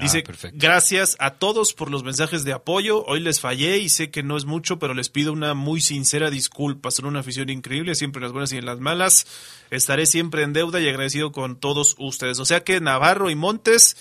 [0.00, 3.04] Dice, Ah, gracias a todos por los mensajes de apoyo.
[3.04, 6.30] Hoy les fallé y sé que no es mucho, pero les pido una muy sincera
[6.30, 6.90] disculpa.
[6.90, 9.26] Son una afición increíble, siempre en las buenas y en las malas.
[9.70, 12.38] Estaré siempre en deuda y agradecido con todos ustedes.
[12.38, 13.96] O sea que Navarro y Montes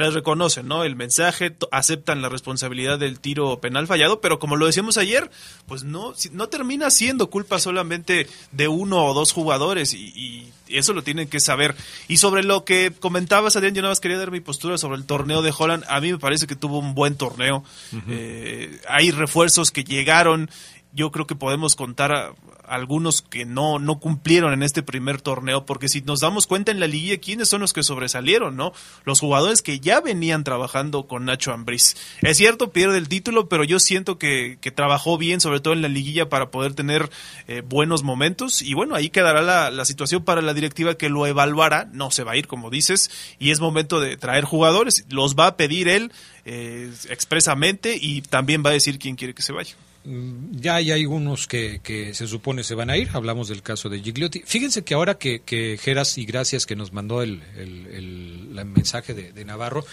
[0.00, 0.84] se les reconocen, ¿no?
[0.84, 5.30] El mensaje, aceptan la responsabilidad del tiro penal fallado, pero como lo decíamos ayer,
[5.66, 10.92] pues no, no termina siendo culpa solamente de uno o dos jugadores y, y eso
[10.92, 11.74] lo tienen que saber.
[12.08, 15.06] Y sobre lo que comentabas, Adrián, yo nada más quería dar mi postura sobre el
[15.06, 15.84] torneo de Holland.
[15.88, 17.64] A mí me parece que tuvo un buen torneo.
[18.08, 20.50] Eh, hay refuerzos que llegaron.
[20.92, 22.32] Yo creo que podemos contar a-
[22.68, 26.80] algunos que no, no cumplieron en este primer torneo, porque si nos damos cuenta en
[26.80, 28.72] la liguilla, ¿quiénes son los que sobresalieron, no?
[29.04, 31.96] Los jugadores que ya venían trabajando con Nacho Ambriz.
[32.22, 35.88] Es cierto, pierde el título, pero yo siento que, trabajó bien, sobre todo en la
[35.88, 37.10] liguilla, para poder tener
[37.46, 38.62] eh, buenos momentos.
[38.62, 41.88] Y bueno, ahí quedará la, la situación para la directiva que lo evaluará.
[41.92, 45.06] No se va a ir, como dices, y es momento de traer jugadores.
[45.08, 46.12] Los va a pedir él
[46.44, 49.74] eh, expresamente y también va a decir quién quiere que se vaya.
[50.06, 51.80] Mm, Ya hay algunos que,
[52.14, 53.08] se supone se van a ir.
[53.12, 54.42] Hablamos del caso de Gigliotti.
[54.46, 58.64] Fíjense que ahora que, que Geras, y gracias que nos mandó el, el- el- el
[58.66, 59.84] mensaje de, de Navarro,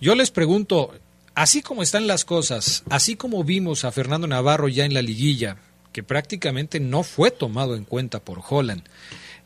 [0.00, 0.92] yo les pregunto,
[1.34, 5.56] así como están las cosas, así como vimos a Fernando Navarro ya en la liguilla,
[5.92, 8.82] que prácticamente no fue tomado en cuenta por Holland,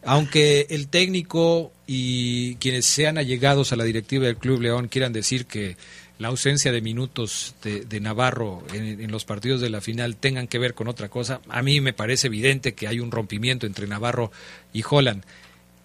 [0.02, 5.46] aunque el técnico y quienes sean allegados a la directiva del Club León quieran decir
[5.46, 5.76] que
[6.20, 10.58] la ausencia de minutos de, de Navarro en, los partidos de la final tengan que
[10.58, 14.30] ver con otra cosa, a mí me parece evidente que hay un rompimiento entre Navarro
[14.72, 15.24] y Holland.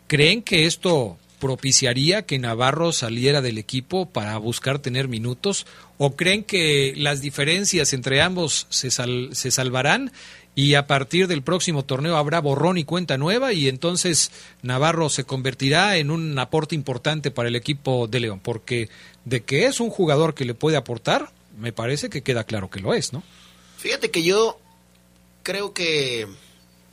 [0.07, 5.65] ¿Creen que esto propiciaría que Navarro saliera del equipo para buscar tener minutos?
[5.97, 10.11] ¿O creen que las diferencias entre ambos se, sal- se salvarán
[10.55, 14.31] y a partir del próximo torneo habrá borrón y cuenta nueva y entonces
[14.61, 18.39] Navarro se convertirá en un aporte importante para el equipo de León?
[18.41, 18.89] Porque
[19.25, 22.79] de que es un jugador que le puede aportar, me parece que queda claro que
[22.79, 23.21] lo es, ¿no?
[23.77, 24.59] Fíjate que yo
[25.43, 26.27] creo que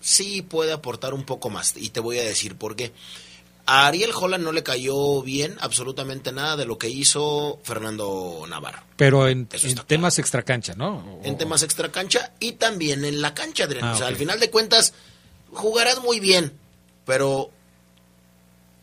[0.01, 1.75] sí puede aportar un poco más.
[1.77, 2.93] Y te voy a decir por qué.
[3.65, 8.83] A Ariel Holland no le cayó bien absolutamente nada de lo que hizo Fernando Navarro.
[8.97, 9.47] Pero en,
[9.87, 11.21] temas extracancha, ¿no?
[11.23, 13.85] En temas extra cancha y también en la cancha, Adrián.
[13.85, 14.95] Ah, o sea, al final de cuentas,
[15.53, 16.53] jugarás muy bien,
[17.07, 17.51] pero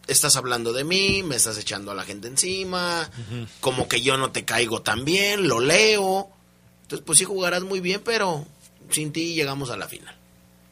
[0.08, 3.10] estás hablando de mí, me estás echando a la gente encima,
[3.60, 6.30] como que yo no te caigo tan bien, lo leo.
[6.84, 8.46] Entonces, pues sí jugarás muy bien, pero
[8.90, 10.16] sin ti llegamos a la final.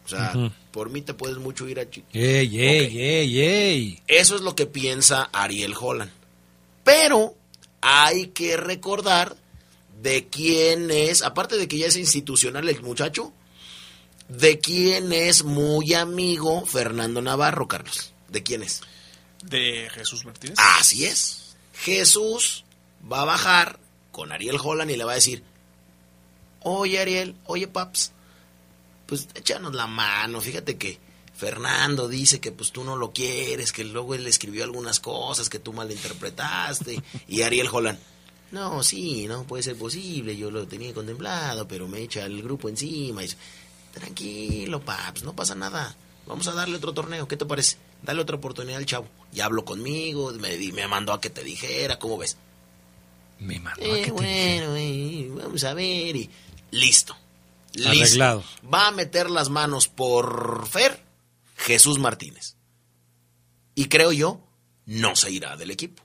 [0.05, 0.34] O sea.
[0.78, 4.03] Por mí te puedes mucho ir a chi- ¡Ey, ey, ey, ey!
[4.05, 6.11] Eso es lo que piensa Ariel Holland.
[6.84, 7.34] Pero
[7.82, 9.36] hay que recordar
[10.03, 13.34] de quién es, aparte de que ya es institucional el muchacho,
[14.30, 18.13] de quién es muy amigo Fernando Navarro, Carlos.
[18.28, 18.82] ¿De quién es?
[19.41, 20.57] De Jesús Martínez.
[20.59, 21.55] Así es.
[21.73, 22.65] Jesús
[23.11, 23.80] va a bajar
[24.11, 25.41] con Ariel Holland y le va a decir,
[26.61, 28.11] oye Ariel, oye Paps,
[29.08, 30.99] pues échanos la mano, fíjate que
[31.36, 35.60] Fernando dice que pues tú no lo quieres, que luego él escribió algunas cosas que
[35.60, 37.01] tú malinterpretaste.
[37.28, 37.99] Y Ariel Holland,
[38.51, 42.70] no, sí, no puede ser posible, yo lo tenía contemplado, pero me echa el grupo
[42.70, 43.38] encima y dice,
[43.93, 45.95] tranquilo Paps, no pasa nada,
[46.26, 47.78] vamos a darle otro torneo, ¿qué te parece?
[48.03, 51.97] Dale otra oportunidad al chavo, ya habló conmigo, me, me mandó a que te dijera,
[51.99, 52.38] ¿cómo ves?
[53.39, 56.30] Me mandó Eh, a que te bueno, eh, vamos a ver y
[56.72, 57.16] listo.
[57.78, 57.89] Listo.
[57.91, 58.43] Arreglado.
[58.73, 61.03] Va a meter las manos por Fer
[61.55, 62.55] Jesús Martínez.
[63.75, 64.41] Y creo yo,
[64.86, 66.03] no se irá del equipo.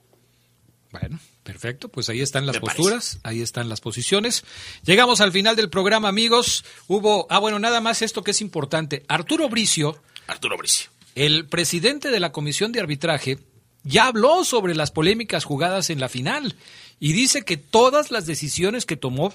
[0.91, 1.89] Bueno, perfecto.
[1.89, 2.77] Pues ahí están las Me parece.
[2.77, 4.45] posturas, ahí están las posiciones.
[4.85, 6.65] Llegamos al final del programa, amigos.
[6.89, 9.05] Hubo, ah, bueno, nada más esto que es importante.
[9.09, 10.91] Arturo Bricio Arturo Bricio.
[11.15, 13.39] el presidente de la Comisión de Arbitraje
[13.85, 16.55] ya habló sobre las polémicas jugadas en la final
[17.01, 19.33] y dice que todas las decisiones que tomó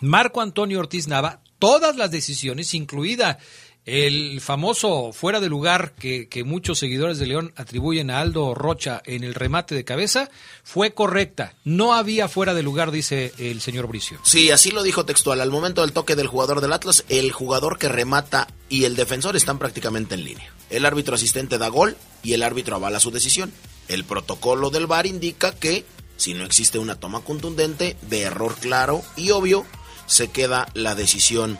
[0.00, 3.38] Marco Antonio Ortiz Nava, todas las decisiones, incluida
[3.86, 9.24] el famoso fuera de lugar que, muchos seguidores de León atribuyen a Aldo Rocha en
[9.24, 10.28] el remate de cabeza,
[10.62, 11.54] fue correcta.
[11.64, 14.18] No había fuera de lugar, dice el señor Bricio.
[14.22, 15.40] Sí, así lo dijo textual.
[15.40, 19.36] Al momento del toque del jugador del Atlas, el jugador que remata y el defensor
[19.36, 20.52] están prácticamente en línea.
[20.68, 23.52] El árbitro asistente da gol y el árbitro avala su decisión.
[23.88, 25.84] El protocolo del VAR indica que,
[26.16, 29.66] si no existe una toma contundente de error claro y obvio,
[30.10, 31.56] se queda la decisión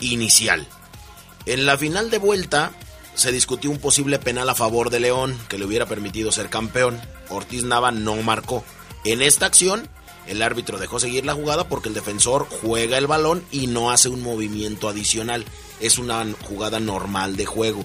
[0.00, 0.66] inicial.
[1.46, 2.72] En la final de vuelta
[3.14, 7.00] se discutió un posible penal a favor de León que le hubiera permitido ser campeón.
[7.28, 8.64] Ortiz Nava no marcó.
[9.04, 9.88] En esta acción,
[10.26, 14.08] el árbitro dejó seguir la jugada porque el defensor juega el balón y no hace
[14.08, 15.44] un movimiento adicional.
[15.80, 17.84] Es una jugada normal de juego.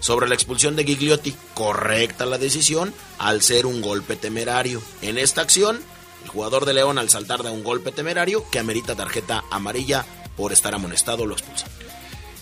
[0.00, 4.80] Sobre la expulsión de Gigliotti, correcta la decisión al ser un golpe temerario.
[5.02, 5.80] En esta acción,
[6.22, 10.04] el jugador de León al saltar da un golpe temerario que amerita tarjeta amarilla
[10.36, 11.66] por estar amonestado lo expulsa.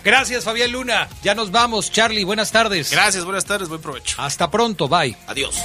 [0.05, 1.09] Gracias, Fabián Luna.
[1.24, 2.22] Ya nos vamos, Charlie.
[2.22, 2.93] Buenas tardes.
[2.93, 4.22] Gracias, buenas tardes, buen provecho.
[4.22, 5.16] Hasta pronto, bye.
[5.27, 5.57] Adiós.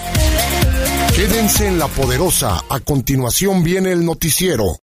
[1.16, 2.64] Quédense en la poderosa.
[2.68, 4.80] A continuación viene el noticiero.